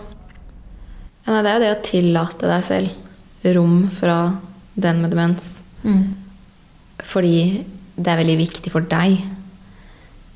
Ja 1.28 1.42
det 1.42 1.52
er 1.52 1.58
jo 1.58 1.64
det 1.66 1.74
å 1.76 1.84
tillate 1.86 2.50
deg 2.50 2.64
selv 2.66 3.52
rom 3.58 3.90
fra 3.94 4.18
den 4.74 5.02
med 5.02 5.14
demens. 5.14 5.56
Fordi 7.02 7.38
det 7.98 8.12
er 8.12 8.20
veldig 8.22 8.38
viktig 8.40 8.72
for 8.74 8.86
deg 8.90 9.18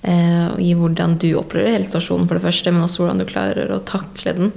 eh, 0.06 0.50
i 0.62 0.74
hvordan 0.78 1.18
du 1.22 1.30
opplever 1.40 1.76
helsestasjonen, 1.78 2.28
for 2.28 2.38
det 2.38 2.46
første, 2.46 2.74
men 2.74 2.86
også 2.86 3.04
hvordan 3.04 3.22
du 3.22 3.28
klarer 3.30 3.72
å 3.74 3.82
takle 3.86 4.34
den. 4.38 4.52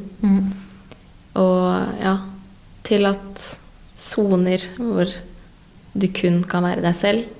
Og 1.38 2.02
ja, 2.02 2.14
tillatt 2.88 3.44
soner 3.98 4.64
hvor 4.78 5.10
du 5.98 6.06
kun 6.14 6.42
kan 6.48 6.64
være 6.66 6.84
deg 6.84 6.96
selv. 6.96 7.34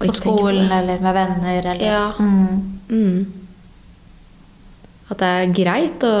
På 0.00 0.10
skolen 0.14 0.70
eller 0.74 0.98
med 1.02 1.14
venner 1.14 1.70
eller 1.74 1.86
Ja. 1.86 2.12
Mm. 2.18 3.43
At 5.12 5.20
det 5.20 5.28
er 5.28 5.54
greit 5.56 6.04
å 6.06 6.14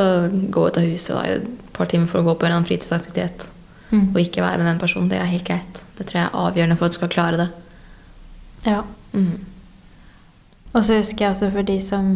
gå 0.52 0.66
ut 0.68 0.78
av 0.80 0.86
huset 0.86 1.14
da, 1.16 1.24
i 1.24 1.36
et 1.38 1.72
par 1.76 1.88
timer 1.90 2.10
for 2.10 2.20
å 2.20 2.28
gå 2.28 2.36
på 2.38 2.48
en 2.48 2.56
annen 2.56 2.68
fritidsaktivitet. 2.68 3.48
Mm. 3.90 4.10
Og 4.12 4.20
ikke 4.20 4.44
være 4.44 4.60
med 4.60 4.68
den 4.68 4.82
personen. 4.82 5.08
Det 5.12 5.20
er 5.20 5.30
helt 5.30 5.46
greit. 5.48 5.82
Det 5.96 6.06
tror 6.08 6.20
jeg 6.20 6.28
er 6.28 6.38
avgjørende 6.44 6.76
for 6.78 6.88
at 6.88 6.94
du 6.94 6.98
skal 6.98 7.12
klare 7.12 7.40
det. 7.40 7.48
Ja. 8.66 8.82
Mm. 9.14 9.38
Og 10.74 10.80
så 10.82 10.98
husker 10.98 11.26
jeg 11.26 11.36
også 11.36 11.50
for 11.54 11.66
de 11.66 11.78
som 11.84 12.14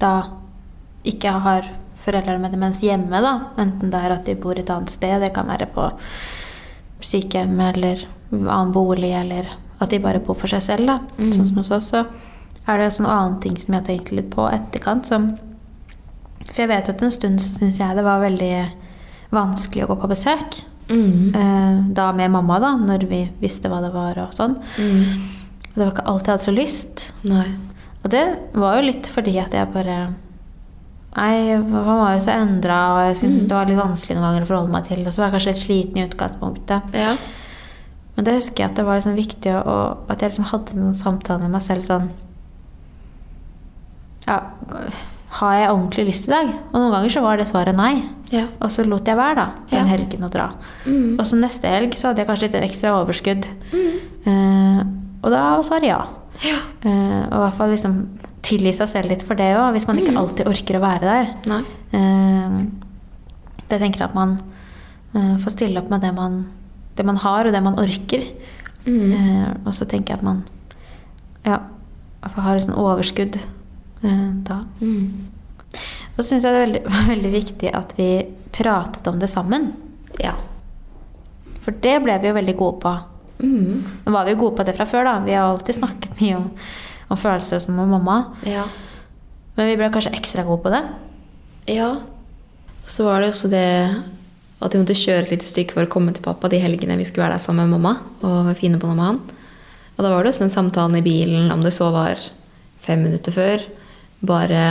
da 0.00 0.14
ikke 1.06 1.32
har 1.44 1.68
foreldre 2.00 2.38
med 2.40 2.54
demens 2.54 2.80
hjemme, 2.84 3.20
da. 3.20 3.34
Enten 3.60 3.92
det 3.92 4.00
er 4.00 4.14
at 4.14 4.24
de 4.28 4.36
bor 4.40 4.58
et 4.58 4.70
annet 4.72 4.92
sted, 4.92 5.20
det 5.20 5.34
kan 5.36 5.48
være 5.50 5.68
på 5.74 5.90
sykehjem 7.04 7.60
eller 7.70 8.06
annen 8.32 8.72
bolig, 8.72 9.12
eller 9.16 9.50
at 9.80 9.92
de 9.92 10.00
bare 10.00 10.22
bor 10.24 10.38
for 10.38 10.52
seg 10.52 10.64
selv, 10.64 10.88
da. 10.88 10.98
Mm. 11.18 11.32
Sånn 11.36 11.50
som 11.50 11.60
hos 11.60 11.72
oss. 11.76 11.90
Så 11.92 12.04
er 12.70 12.80
det 12.80 12.88
en 12.88 12.96
sånn 12.98 13.10
annen 13.10 13.38
ting 13.42 13.56
som 13.58 13.74
jeg 13.74 13.80
har 13.82 13.88
tenkt 13.88 14.12
litt 14.14 14.30
på 14.32 14.46
etterkant, 14.50 15.06
som 15.10 15.32
For 16.50 16.64
jeg 16.64 16.70
vet 16.72 16.88
at 16.90 17.02
en 17.04 17.12
stund 17.14 17.42
så 17.42 17.54
syns 17.60 17.78
jeg 17.78 17.96
det 17.96 18.02
var 18.02 18.22
veldig 18.24 18.54
vanskelig 19.30 19.84
å 19.84 19.90
gå 19.92 19.96
på 20.00 20.08
besøk. 20.10 20.56
Mm. 20.90 21.34
Eh, 21.34 21.76
Da 21.94 22.08
med 22.12 22.32
mamma, 22.34 22.58
da, 22.58 22.72
når 22.76 23.06
vi 23.06 23.20
visste 23.40 23.70
hva 23.70 23.78
det 23.84 23.92
var 23.94 24.18
og 24.18 24.34
sånn. 24.34 24.56
Mm. 24.78 25.28
Og 25.70 25.76
det 25.76 25.84
var 25.84 25.92
ikke 25.92 26.06
alltid 26.10 26.26
jeg 26.26 26.34
hadde 26.34 26.48
så 26.48 26.56
lyst. 26.56 27.04
Nei. 27.30 27.46
Og 28.02 28.10
det 28.10 28.24
var 28.56 28.78
jo 28.78 28.88
litt 28.88 29.06
fordi 29.12 29.36
at 29.38 29.54
jeg 29.54 29.70
bare 29.74 30.00
Nei, 31.10 31.56
han 31.58 31.72
var 31.74 32.12
jo 32.14 32.20
så 32.22 32.30
endra, 32.38 32.76
og 32.94 32.98
jeg 33.08 33.16
syntes 33.18 33.46
det 33.50 33.54
var 33.56 33.66
litt 33.66 33.80
vanskelig 33.80 34.14
noen 34.14 34.28
ganger 34.28 34.44
å 34.44 34.46
forholde 34.46 34.74
meg 34.76 34.84
til. 34.86 35.00
Og 35.02 35.10
så 35.10 35.18
var 35.18 35.26
jeg 35.26 35.34
kanskje 35.34 35.50
litt 35.50 35.62
sliten 35.64 35.98
i 35.98 36.04
utgangspunktet. 36.06 36.94
Ja. 36.94 37.16
Men 38.14 38.26
det 38.28 38.36
husker 38.36 38.62
jeg 38.62 38.70
at 38.70 38.78
det 38.78 38.84
var 38.86 39.00
liksom 39.00 39.16
viktig 39.18 39.54
å, 39.58 39.74
at 40.06 40.22
jeg 40.22 40.30
liksom 40.30 40.46
hadde 40.52 40.78
noen 40.78 40.94
samtaler 40.94 41.42
med 41.42 41.56
meg 41.56 41.64
selv 41.66 41.86
sånn 41.88 42.06
Ja, 44.26 44.40
har 45.40 45.52
jeg 45.54 45.70
ordentlig 45.70 46.04
lyst 46.08 46.26
i 46.26 46.32
dag? 46.32 46.48
Og 46.72 46.74
noen 46.80 46.92
ganger 46.94 47.12
så 47.14 47.22
var 47.22 47.38
det 47.38 47.46
svaret 47.48 47.76
nei. 47.78 47.92
Ja. 48.34 48.44
Og 48.60 48.70
så 48.74 48.82
lot 48.86 49.06
jeg 49.06 49.16
være, 49.18 49.36
da, 49.38 49.44
den 49.70 49.86
Ja. 49.86 49.90
helgen 49.96 50.24
å 50.26 50.30
dra. 50.30 50.48
Mm. 50.86 51.18
Og 51.18 51.24
så 51.26 51.38
neste 51.38 51.70
helg 51.70 51.94
så 51.94 52.08
hadde 52.08 52.18
jeg 52.24 52.28
kanskje 52.28 52.48
litt 52.48 52.58
ekstra 52.70 52.96
overskudd. 52.98 53.46
Eh, 54.26 54.80
og 55.22 55.30
da 55.30 55.42
var 55.56 55.62
svaret 55.62 55.86
ja. 55.88 56.00
Ja. 56.42 56.58
Eh, 56.82 57.22
og 57.30 57.36
i 57.36 57.42
hvert 57.44 57.54
fall 57.58 57.70
liksom 57.70 57.96
tilgi 58.42 58.72
seg 58.74 58.88
selv 58.88 59.08
litt 59.12 59.22
for 59.22 59.34
det 59.38 59.52
òg, 59.54 59.70
hvis 59.76 59.86
man 59.86 59.98
ikke 60.00 60.16
alltid 60.16 60.48
orker 60.50 60.78
å 60.78 60.82
være 60.82 61.00
der. 61.00 61.26
Eh, 61.92 62.66
jeg 63.70 63.78
tenker 63.80 64.02
at 64.04 64.14
man 64.14 64.40
får 65.12 65.50
stille 65.56 65.78
opp 65.80 65.90
med 65.90 66.02
det 66.02 66.14
man, 66.14 66.46
det 66.96 67.04
man 67.06 67.16
har, 67.16 67.46
og 67.46 67.52
det 67.52 67.62
man 67.62 67.78
orker. 67.78 68.24
Mm. 68.86 69.66
Og 69.66 69.74
så 69.74 69.86
tenker 69.86 70.14
jeg 70.14 70.18
at 70.18 70.22
man 70.24 70.44
ja, 71.44 71.58
har 72.22 72.56
et 72.56 72.64
sånn 72.66 72.78
overskudd 72.78 73.38
da. 74.00 74.62
Mm. 74.80 75.30
Og 76.16 76.20
så 76.20 76.28
syns 76.30 76.44
jeg 76.44 76.52
det 76.52 76.58
var 76.58 76.66
veldig, 76.66 76.82
veldig 77.14 77.32
viktig 77.34 77.72
at 77.76 77.94
vi 77.98 78.10
pratet 78.54 79.06
om 79.10 79.18
det 79.20 79.30
sammen. 79.30 79.70
Ja. 80.20 80.34
For 81.60 81.76
det 81.84 81.98
ble 82.04 82.18
vi 82.20 82.30
jo 82.30 82.36
veldig 82.36 82.56
gode 82.58 82.80
på. 82.82 82.94
Mm. 83.40 83.82
Nå 84.04 84.12
var 84.12 84.26
vi 84.26 84.34
jo 84.34 84.42
gode 84.44 84.58
på 84.58 84.66
det 84.68 84.76
fra 84.76 84.86
før, 84.88 85.06
da. 85.08 85.18
Vi 85.24 85.36
har 85.36 85.48
alltid 85.48 85.78
snakket 85.78 86.20
mye 86.20 86.38
om, 86.38 86.48
om 87.08 87.20
følelser 87.20 87.62
som 87.64 87.76
med 87.78 87.92
mamma. 87.92 88.22
Ja. 88.48 88.66
Men 89.56 89.70
vi 89.70 89.76
ble 89.80 89.90
kanskje 89.92 90.14
ekstra 90.16 90.44
gode 90.48 90.64
på 90.64 90.72
det. 90.72 90.82
Ja. 91.70 91.92
Og 92.84 92.90
Så 92.90 93.06
var 93.06 93.20
det 93.20 93.32
også 93.34 93.50
det 93.52 93.66
at 94.60 94.74
vi 94.74 94.80
måtte 94.82 94.96
kjøre 94.98 95.24
et 95.24 95.30
lite 95.32 95.48
stykke 95.48 95.76
for 95.76 95.86
å 95.86 95.92
komme 95.92 96.12
til 96.12 96.24
pappa 96.24 96.50
de 96.52 96.58
helgene 96.60 96.98
vi 97.00 97.06
skulle 97.08 97.24
være 97.24 97.38
der 97.38 97.44
sammen 97.44 97.70
med 97.70 97.80
mamma 97.80 97.94
og 98.26 98.50
finne 98.58 98.80
på 98.80 98.90
noe 98.90 98.98
med 98.98 99.06
han. 99.06 99.20
Og 99.96 100.04
da 100.04 100.10
var 100.12 100.24
det 100.24 100.32
også 100.32 100.44
den 100.44 100.52
samtalen 100.52 100.98
i 101.00 101.04
bilen, 101.04 101.48
om 101.52 101.62
det 101.64 101.72
så 101.76 101.88
var 101.92 102.20
fem 102.84 103.02
minutter 103.04 103.32
før, 103.32 103.64
bare 104.20 104.64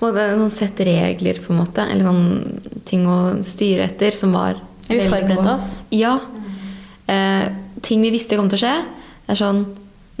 sånn 0.00 0.52
sett 0.52 0.80
regler, 0.86 1.40
på 1.44 1.52
en 1.52 1.60
måte. 1.60 1.84
Eller 1.84 2.06
sånn 2.06 2.82
ting 2.88 3.06
å 3.08 3.18
styre 3.44 3.88
etter 3.90 4.16
som 4.16 4.32
var 4.36 4.60
Vi 4.88 5.00
forberedte 5.04 5.52
oss. 5.54 5.82
Ja. 5.94 6.18
Eh, 7.06 7.46
ting 7.82 8.02
vi 8.02 8.12
visste 8.14 8.38
kom 8.38 8.48
til 8.50 8.58
å 8.58 8.64
skje. 8.64 8.74
Det 9.26 9.36
er 9.36 9.38
sånn 9.38 9.62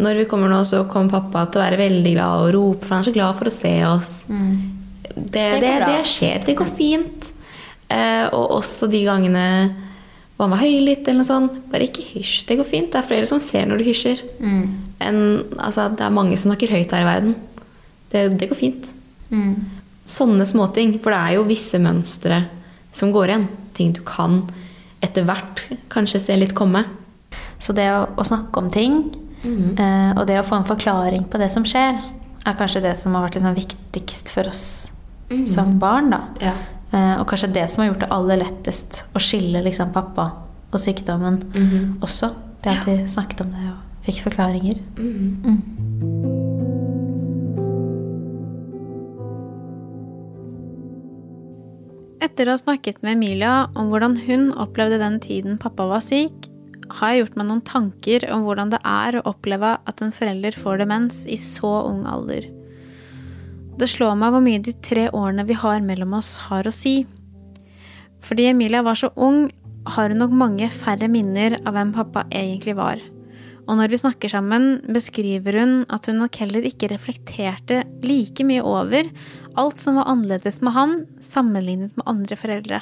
Når 0.00 0.16
vi 0.16 0.24
kommer 0.24 0.48
nå, 0.48 0.62
så 0.64 0.86
kommer 0.88 1.12
pappa 1.12 1.42
til 1.50 1.60
å 1.60 1.64
være 1.66 1.76
veldig 1.76 2.12
glad 2.14 2.44
og 2.46 2.54
rope, 2.54 2.86
for 2.86 2.94
han 2.94 3.02
er 3.02 3.08
så 3.10 3.12
glad 3.12 3.36
for 3.36 3.50
å 3.50 3.52
se 3.52 3.72
oss. 3.84 4.12
Det, 4.30 5.26
det, 5.34 5.58
det, 5.60 5.74
det 5.84 5.98
skjer. 6.08 6.38
Det 6.46 6.54
går 6.56 6.70
fint. 6.72 7.26
Eh, 7.92 8.24
og 8.32 8.56
også 8.62 8.88
de 8.88 9.02
gangene 9.04 9.44
og 10.40 10.46
han 10.46 10.54
var 10.54 10.62
høylytt 10.62 11.04
eller 11.04 11.20
noe 11.20 11.28
sånt. 11.28 11.56
Bare 11.68 11.84
ikke 11.84 12.00
hysj. 12.14 12.46
Det 12.48 12.56
går 12.56 12.64
fint. 12.64 12.88
Det 12.88 12.96
er 12.96 13.04
flere 13.10 13.26
som 13.28 13.42
ser 13.44 13.66
når 13.68 13.82
du 13.82 13.84
hysjer. 13.90 14.22
enn 15.04 15.18
altså, 15.60 15.90
Det 15.92 16.06
er 16.06 16.14
mange 16.16 16.38
som 16.40 16.48
snakker 16.48 16.72
høyt 16.72 16.94
her 16.96 17.04
i 17.04 17.08
verden. 17.10 17.34
Det, 18.10 18.28
det 18.40 18.48
går 18.50 18.58
fint. 18.58 18.90
Sånne 20.10 20.46
småting. 20.46 20.96
For 21.02 21.14
det 21.14 21.20
er 21.20 21.36
jo 21.38 21.46
visse 21.48 21.78
mønstre 21.82 22.44
som 22.92 23.12
går 23.14 23.30
igjen. 23.34 23.48
Ting 23.76 23.92
du 23.94 24.02
kan 24.06 24.42
etter 25.00 25.24
hvert 25.24 25.62
kanskje 25.92 26.20
se 26.20 26.36
litt 26.36 26.54
komme. 26.58 26.84
Så 27.60 27.72
det 27.76 27.86
å, 27.92 28.06
å 28.16 28.24
snakke 28.26 28.58
om 28.60 28.70
ting, 28.72 29.02
eh, 29.44 30.10
og 30.16 30.26
det 30.28 30.40
å 30.40 30.44
få 30.46 30.58
en 30.58 30.68
forklaring 30.68 31.24
på 31.30 31.38
det 31.40 31.50
som 31.52 31.64
skjer, 31.68 32.00
er 32.40 32.56
kanskje 32.56 32.82
det 32.84 32.94
som 32.98 33.14
har 33.14 33.26
vært 33.26 33.36
liksom 33.36 33.56
viktigst 33.56 34.32
for 34.32 34.48
oss 34.48 34.90
som 35.46 35.78
barn. 35.78 36.10
da. 36.10 36.22
Ja. 36.42 36.54
Eh, 36.90 37.20
og 37.20 37.28
kanskje 37.30 37.52
det 37.54 37.68
som 37.70 37.84
har 37.84 37.92
gjort 37.92 38.00
det 38.06 38.10
aller 38.16 38.40
lettest 38.42 39.04
å 39.14 39.22
skille 39.22 39.62
liksom, 39.62 39.92
pappa 39.94 40.30
og 40.70 40.80
sykdommen 40.80 41.40
også. 42.02 42.32
Det 42.64 42.74
at 42.74 42.88
vi 42.88 42.98
snakket 43.08 43.40
om 43.46 43.54
det 43.54 43.70
og 43.70 44.04
fikk 44.08 44.24
forklaringer. 44.26 44.80
Etter 52.20 52.48
å 52.48 52.52
ha 52.52 52.60
snakket 52.60 52.98
med 53.00 53.16
Emilia 53.16 53.52
om 53.80 53.88
hvordan 53.88 54.18
hun 54.26 54.50
opplevde 54.60 54.98
den 55.00 55.16
tiden 55.24 55.56
pappa 55.60 55.86
var 55.88 56.02
syk, 56.04 56.50
har 56.98 57.14
jeg 57.14 57.22
gjort 57.22 57.36
meg 57.38 57.46
noen 57.48 57.62
tanker 57.64 58.26
om 58.34 58.42
hvordan 58.44 58.72
det 58.74 58.80
er 58.84 59.16
å 59.16 59.22
oppleve 59.30 59.76
at 59.88 60.02
en 60.04 60.12
forelder 60.12 60.56
får 60.58 60.82
demens 60.82 61.22
i 61.24 61.38
så 61.40 61.70
ung 61.88 62.02
alder. 62.10 62.48
Det 63.80 63.88
slår 63.88 64.18
meg 64.20 64.34
hvor 64.34 64.44
mye 64.44 64.60
de 64.60 64.74
tre 64.84 65.06
årene 65.16 65.46
vi 65.48 65.56
har 65.56 65.80
mellom 65.80 66.18
oss, 66.18 66.34
har 66.50 66.68
å 66.68 66.74
si. 66.74 67.06
Fordi 68.20 68.50
Emilia 68.50 68.82
var 68.84 68.98
så 69.00 69.08
ung, 69.16 69.46
har 69.88 70.12
hun 70.12 70.20
nok 70.20 70.34
mange 70.36 70.68
færre 70.74 71.08
minner 71.08 71.56
av 71.62 71.72
hvem 71.72 71.94
pappa 71.96 72.26
egentlig 72.28 72.76
var. 72.76 73.00
Og 73.70 73.78
når 73.78 73.92
vi 73.92 74.00
snakker 74.02 74.32
sammen, 74.32 74.80
beskriver 74.90 75.60
hun 75.60 75.74
at 75.94 76.08
hun 76.10 76.18
nok 76.18 76.40
heller 76.42 76.64
ikke 76.66 76.88
reflekterte 76.90 77.84
like 78.02 78.42
mye 78.46 78.64
over 78.66 79.06
alt 79.60 79.78
som 79.78 80.00
var 80.00 80.08
annerledes 80.10 80.58
med 80.64 80.74
han, 80.74 80.96
sammenlignet 81.22 81.94
med 81.94 82.08
andre 82.10 82.38
foreldre. 82.38 82.80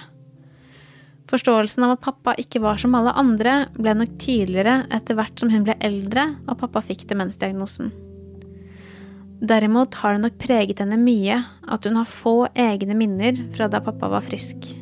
Forståelsen 1.29 1.85
av 1.85 1.99
at 1.99 2.05
pappa 2.07 2.33
ikke 2.41 2.63
var 2.65 2.81
som 2.81 2.97
alle 2.97 3.13
andre, 3.21 3.67
ble 3.77 3.93
nok 3.99 4.17
tydeligere 4.23 4.87
etter 4.97 5.19
hvert 5.19 5.37
som 5.37 5.53
hun 5.53 5.67
ble 5.67 5.77
eldre 5.85 6.31
og 6.49 6.57
pappa 6.63 6.81
fikk 6.87 7.05
demensdiagnosen. 7.11 7.93
Derimot 9.45 10.01
har 10.01 10.17
det 10.17 10.25
nok 10.25 10.39
preget 10.41 10.81
henne 10.83 10.97
mye 10.99 11.37
at 11.69 11.85
hun 11.85 12.01
har 12.01 12.09
få 12.09 12.49
egne 12.59 12.97
minner 12.97 13.37
fra 13.55 13.69
da 13.71 13.83
pappa 13.85 14.09
var 14.11 14.25
frisk. 14.25 14.73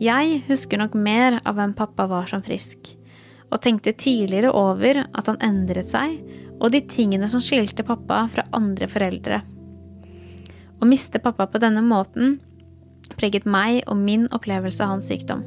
Jeg 0.00 0.40
husker 0.48 0.80
nok 0.80 0.96
mer 0.96 1.42
av 1.44 1.58
hvem 1.58 1.76
pappa 1.76 2.06
var 2.08 2.30
som 2.30 2.42
frisk, 2.46 2.94
og 3.48 3.62
tenkte 3.64 3.94
tidligere 3.96 4.52
over 4.52 5.04
at 5.06 5.30
han 5.30 5.40
endret 5.44 5.92
seg, 5.92 6.18
og 6.58 6.72
de 6.74 6.82
tingene 6.90 7.28
som 7.30 7.42
skilte 7.44 7.86
pappa 7.86 8.24
fra 8.32 8.44
andre 8.56 8.88
foreldre. 8.90 9.40
Å 10.78 10.86
miste 10.86 11.20
pappa 11.22 11.48
på 11.50 11.60
denne 11.62 11.82
måten 11.82 12.38
preget 13.18 13.48
meg 13.48 13.82
og 13.88 13.98
min 13.98 14.26
opplevelse 14.34 14.84
av 14.84 14.96
hans 14.96 15.08
sykdom. 15.10 15.42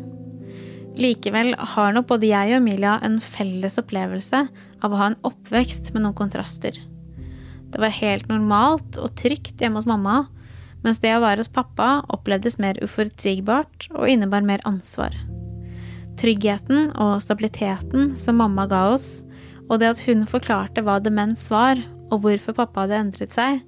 Likevel 1.00 1.54
har 1.56 1.94
nok 1.96 2.10
både 2.10 2.32
jeg 2.32 2.52
og 2.52 2.60
Emilia 2.60 2.98
en 3.06 3.20
felles 3.24 3.78
opplevelse 3.80 4.44
av 4.84 4.92
å 4.92 5.00
ha 5.00 5.12
en 5.12 5.20
oppvekst 5.28 5.94
med 5.94 6.04
noen 6.04 6.18
kontraster. 6.18 6.76
Det 7.72 7.80
var 7.80 7.96
helt 8.02 8.28
normalt 8.28 9.00
og 9.00 9.16
trygt 9.20 9.62
hjemme 9.64 9.80
hos 9.80 9.88
mamma, 9.88 10.26
mens 10.84 11.00
det 11.00 11.14
å 11.16 11.22
være 11.24 11.46
hos 11.46 11.54
pappa 11.54 12.02
opplevdes 12.12 12.60
mer 12.60 12.80
uforutsigbart 12.84 13.92
og 13.94 14.10
innebar 14.12 14.44
mer 14.44 14.64
ansvar. 14.68 15.16
Tryggheten 16.19 16.91
og 17.00 17.21
stabiliteten 17.24 18.15
som 18.19 18.39
mamma 18.41 18.67
ga 18.69 18.88
oss, 18.93 19.21
og 19.69 19.80
det 19.82 19.93
at 19.93 20.04
hun 20.08 20.26
forklarte 20.28 20.84
hva 20.84 21.00
demens 21.04 21.47
var, 21.52 21.80
og 22.12 22.26
hvorfor 22.26 22.58
pappa 22.58 22.86
hadde 22.86 23.00
endret 23.00 23.36
seg, 23.36 23.62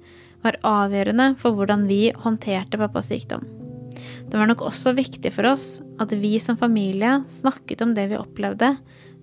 var 0.44 0.60
avgjørende 0.68 1.32
for 1.40 1.56
hvordan 1.56 1.86
vi 1.88 2.10
håndterte 2.12 2.80
pappas 2.80 3.08
sykdom. 3.08 3.46
Det 4.28 4.36
var 4.36 4.50
nok 4.50 4.66
også 4.66 4.92
viktig 4.96 5.32
for 5.32 5.48
oss 5.48 5.78
at 6.02 6.12
vi 6.18 6.36
som 6.42 6.58
familie 6.60 7.20
snakket 7.30 7.84
om 7.84 7.94
det 7.96 8.10
vi 8.12 8.20
opplevde, 8.20 8.74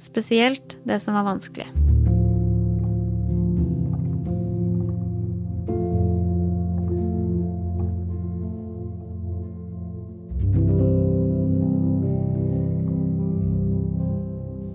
spesielt 0.01 0.79
det 0.88 1.01
som 1.03 1.17
var 1.17 1.27
vanskelig. 1.27 1.69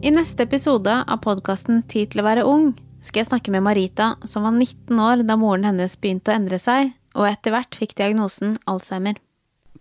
I 0.07 0.11
neste 0.14 0.44
episode 0.46 0.92
av 1.02 1.18
podkasten 1.18 1.80
Tid 1.90 2.12
til 2.12 2.20
å 2.22 2.24
være 2.28 2.44
ung 2.46 2.68
skal 3.02 3.24
jeg 3.24 3.26
snakke 3.26 3.50
med 3.50 3.64
Marita, 3.66 4.12
som 4.22 4.44
var 4.46 4.52
19 4.54 5.00
år 5.02 5.24
da 5.26 5.34
moren 5.34 5.66
hennes 5.66 5.96
begynte 5.98 6.30
å 6.30 6.36
endre 6.36 6.61
seg, 6.62 6.92
og 7.18 7.26
etter 7.26 7.50
hvert 7.50 7.74
fikk 7.74 7.96
diagnosen 7.98 8.54
Alzheimer. 8.70 9.18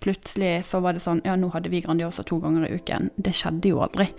Plutselig 0.02 0.64
så 0.66 0.82
var 0.82 0.98
det 0.98 1.04
sånn 1.06 1.22
Ja, 1.28 1.36
nå 1.38 1.52
hadde 1.54 1.70
vi 1.70 1.84
Grandiosa 1.86 2.26
to 2.26 2.40
ganger 2.42 2.66
i 2.66 2.74
uken. 2.74 3.12
Det 3.22 3.36
skjedde 3.38 3.70
jo 3.70 3.84
aldri. 3.86 4.10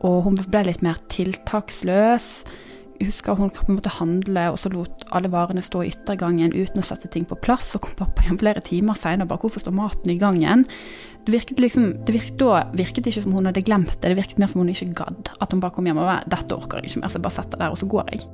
Og 0.00 0.22
hun 0.24 0.40
ble 0.40 0.64
litt 0.70 0.80
mer 0.80 1.04
tiltaksløs. 1.12 2.32
Jeg 2.96 3.10
husker 3.10 3.36
hun 3.36 3.52
på 3.52 3.68
en 3.68 3.82
handle, 3.98 4.48
og 4.54 4.58
så 4.62 4.72
lot 4.72 5.04
alle 5.12 5.28
varene 5.28 5.60
stå 5.60 5.84
i 5.84 5.92
yttergangen 5.92 6.56
uten 6.56 6.80
å 6.80 6.86
sette 6.86 7.12
ting 7.12 7.28
på 7.28 7.36
plass. 7.44 7.74
Så 7.74 7.82
kom 7.82 7.92
pappa 7.98 8.24
hjem 8.24 8.40
flere 8.40 8.64
timer 8.64 8.96
seinere 8.96 9.28
og 9.28 9.34
bare 9.34 9.42
'Hvorfor 9.44 9.60
står 9.60 9.76
maten 9.76 10.16
i 10.16 10.18
gangen?' 10.18 10.64
Det 11.22 11.32
virket 11.32 11.60
liksom, 11.62 11.84
det 12.04 12.12
virket, 12.16 12.38
da 12.40 12.64
virket 12.74 13.06
ikke 13.06 13.22
som 13.22 13.34
hun 13.36 13.46
hadde 13.46 13.62
glemt 13.62 13.94
det, 14.00 14.10
det 14.10 14.18
virket 14.18 14.40
mer 14.42 14.50
som 14.50 14.62
hun 14.64 14.72
ikke 14.72 14.90
gadd. 14.98 15.30
At 15.38 15.52
hun 15.54 15.60
bare 15.62 15.74
kom 15.74 15.86
hjem 15.86 16.00
og 16.02 16.08
var 16.08 16.24
'Dette 16.26 16.56
orker 16.56 16.80
jeg 16.82 16.90
ikke 16.90 17.02
mer, 17.02 17.12
så 17.12 17.20
jeg 17.20 17.26
bare 17.28 17.38
setter 17.38 17.58
der, 17.58 17.70
og 17.70 17.78
så 17.78 17.86
går 17.86 18.10
jeg'. 18.10 18.26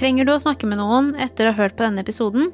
Trenger 0.00 0.24
du 0.24 0.32
å 0.32 0.40
snakke 0.40 0.68
med 0.68 0.80
noen 0.80 1.14
etter 1.20 1.48
å 1.48 1.52
ha 1.52 1.62
hørt 1.62 1.76
på 1.76 1.84
denne 1.84 2.00
episoden? 2.00 2.52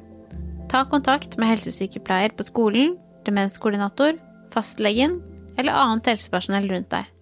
Ta 0.67 0.83
kontakt 0.83 1.37
med 1.39 1.47
helsesykepleier 1.47 2.35
på 2.35 2.43
skolen, 2.43 2.97
demenskoordinator, 3.23 4.19
fastlegen 4.51 5.21
eller 5.57 5.71
annet 5.71 6.11
helsepersonell 6.11 6.67
rundt 6.71 6.91
deg. 6.91 7.16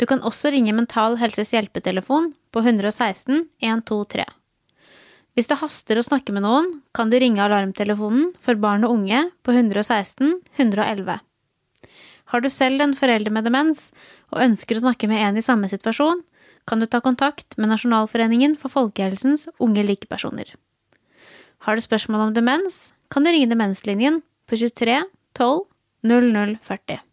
Du 0.00 0.06
kan 0.08 0.22
også 0.24 0.48
ringe 0.54 0.72
Mental 0.72 1.18
Helses 1.20 1.50
hjelpetelefon 1.52 2.30
på 2.54 2.62
116 2.64 3.42
123. 3.60 4.24
Hvis 5.36 5.50
det 5.50 5.58
haster 5.60 6.00
å 6.00 6.04
snakke 6.04 6.32
med 6.32 6.46
noen, 6.46 6.70
kan 6.96 7.12
du 7.12 7.18
ringe 7.20 7.42
alarmtelefonen 7.44 8.30
for 8.40 8.56
barn 8.60 8.86
og 8.88 8.94
unge 8.96 9.26
på 9.44 9.52
116 9.52 10.38
111. 10.56 11.20
Har 12.32 12.40
du 12.40 12.48
selv 12.48 12.80
en 12.80 12.96
forelder 12.96 13.34
med 13.34 13.44
demens 13.44 13.90
og 14.32 14.40
ønsker 14.46 14.78
å 14.78 14.84
snakke 14.86 15.10
med 15.10 15.20
en 15.20 15.36
i 15.36 15.44
samme 15.44 15.68
situasjon, 15.68 16.24
kan 16.64 16.80
du 16.80 16.86
ta 16.88 17.02
kontakt 17.04 17.58
med 17.58 17.72
Nasjonalforeningen 17.72 18.56
for 18.60 18.72
folkehelsens 18.72 19.48
unge 19.60 19.84
likepersoner. 19.84 20.54
Har 21.66 21.76
du 21.76 21.84
spørsmål 21.84 22.28
om 22.28 22.34
demens, 22.36 22.94
kan 23.12 23.26
du 23.26 23.32
ringe 23.32 23.50
Demenslinjen 23.52 24.22
på 24.48 24.56
23 24.56 25.02
12 25.36 25.66
00 26.08 26.58
40. 26.64 27.09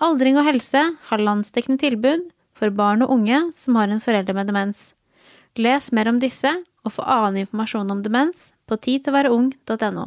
Aldring 0.00 0.38
og 0.40 0.46
helse 0.46 0.80
har 1.10 1.20
landsdekkende 1.20 1.82
tilbud 1.82 2.22
for 2.56 2.72
barn 2.72 3.04
og 3.04 3.12
unge 3.12 3.42
som 3.56 3.76
har 3.76 3.90
en 3.92 4.00
forelder 4.00 4.36
med 4.36 4.48
demens. 4.48 4.94
Les 5.60 5.90
mer 5.92 6.08
om 6.08 6.20
disse 6.22 6.48
og 6.86 6.94
få 6.94 7.04
annen 7.04 7.42
informasjon 7.42 7.92
om 7.92 8.00
demens 8.00 8.54
på 8.64 8.78
tidtilværeung.no. 8.80 10.06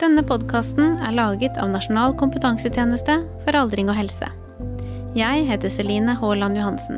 Denne 0.00 0.22
podkasten 0.24 0.94
er 1.04 1.16
laget 1.18 1.58
av 1.60 1.68
Nasjonal 1.74 2.14
kompetansetjeneste 2.16 3.18
for 3.44 3.60
aldring 3.60 3.90
og 3.92 3.98
helse. 3.98 4.30
Jeg 5.18 5.44
heter 5.50 5.72
Celine 5.74 6.14
Haaland 6.16 6.56
Johansen. 6.56 6.96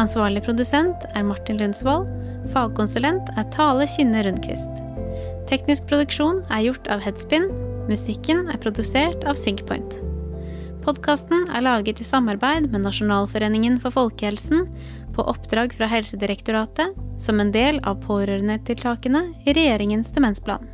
Ansvarlig 0.00 0.44
produsent 0.46 1.04
er 1.12 1.26
Martin 1.26 1.60
Lundsvold. 1.60 2.08
Fagkonsulent 2.54 3.28
er 3.36 3.50
Tale 3.52 3.84
Kinne 3.92 4.24
Rundquist. 4.24 4.80
Teknisk 5.50 5.84
produksjon 5.90 6.40
er 6.48 6.64
gjort 6.70 6.88
av 6.88 7.04
Headspin. 7.04 7.50
Musikken 7.90 8.46
er 8.48 8.62
produsert 8.62 9.28
av 9.28 9.36
Synkpoint. 9.36 10.00
Podkasten 10.84 11.46
er 11.48 11.62
laget 11.64 12.02
i 12.02 12.04
samarbeid 12.04 12.66
med 12.68 12.82
Nasjonalforeningen 12.84 13.78
for 13.80 13.94
folkehelsen 13.94 14.66
på 15.16 15.24
oppdrag 15.32 15.72
fra 15.72 15.88
Helsedirektoratet 15.88 16.98
som 17.24 17.40
en 17.40 17.52
del 17.54 17.78
av 17.88 18.02
pårørendetiltakene 18.04 19.22
i 19.46 19.54
regjeringens 19.56 20.12
demensplan. 20.12 20.68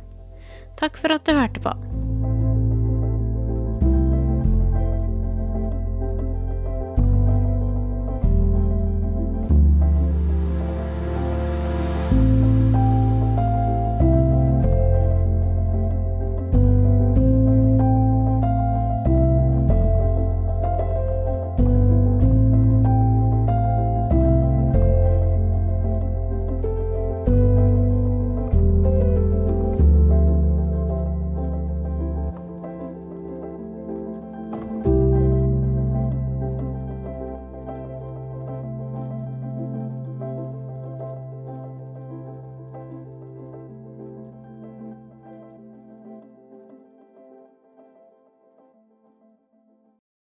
Takk 0.81 0.99
for 0.99 1.15
at 1.15 1.23
du 1.23 1.31
hørte 1.37 1.63
på. 1.63 1.71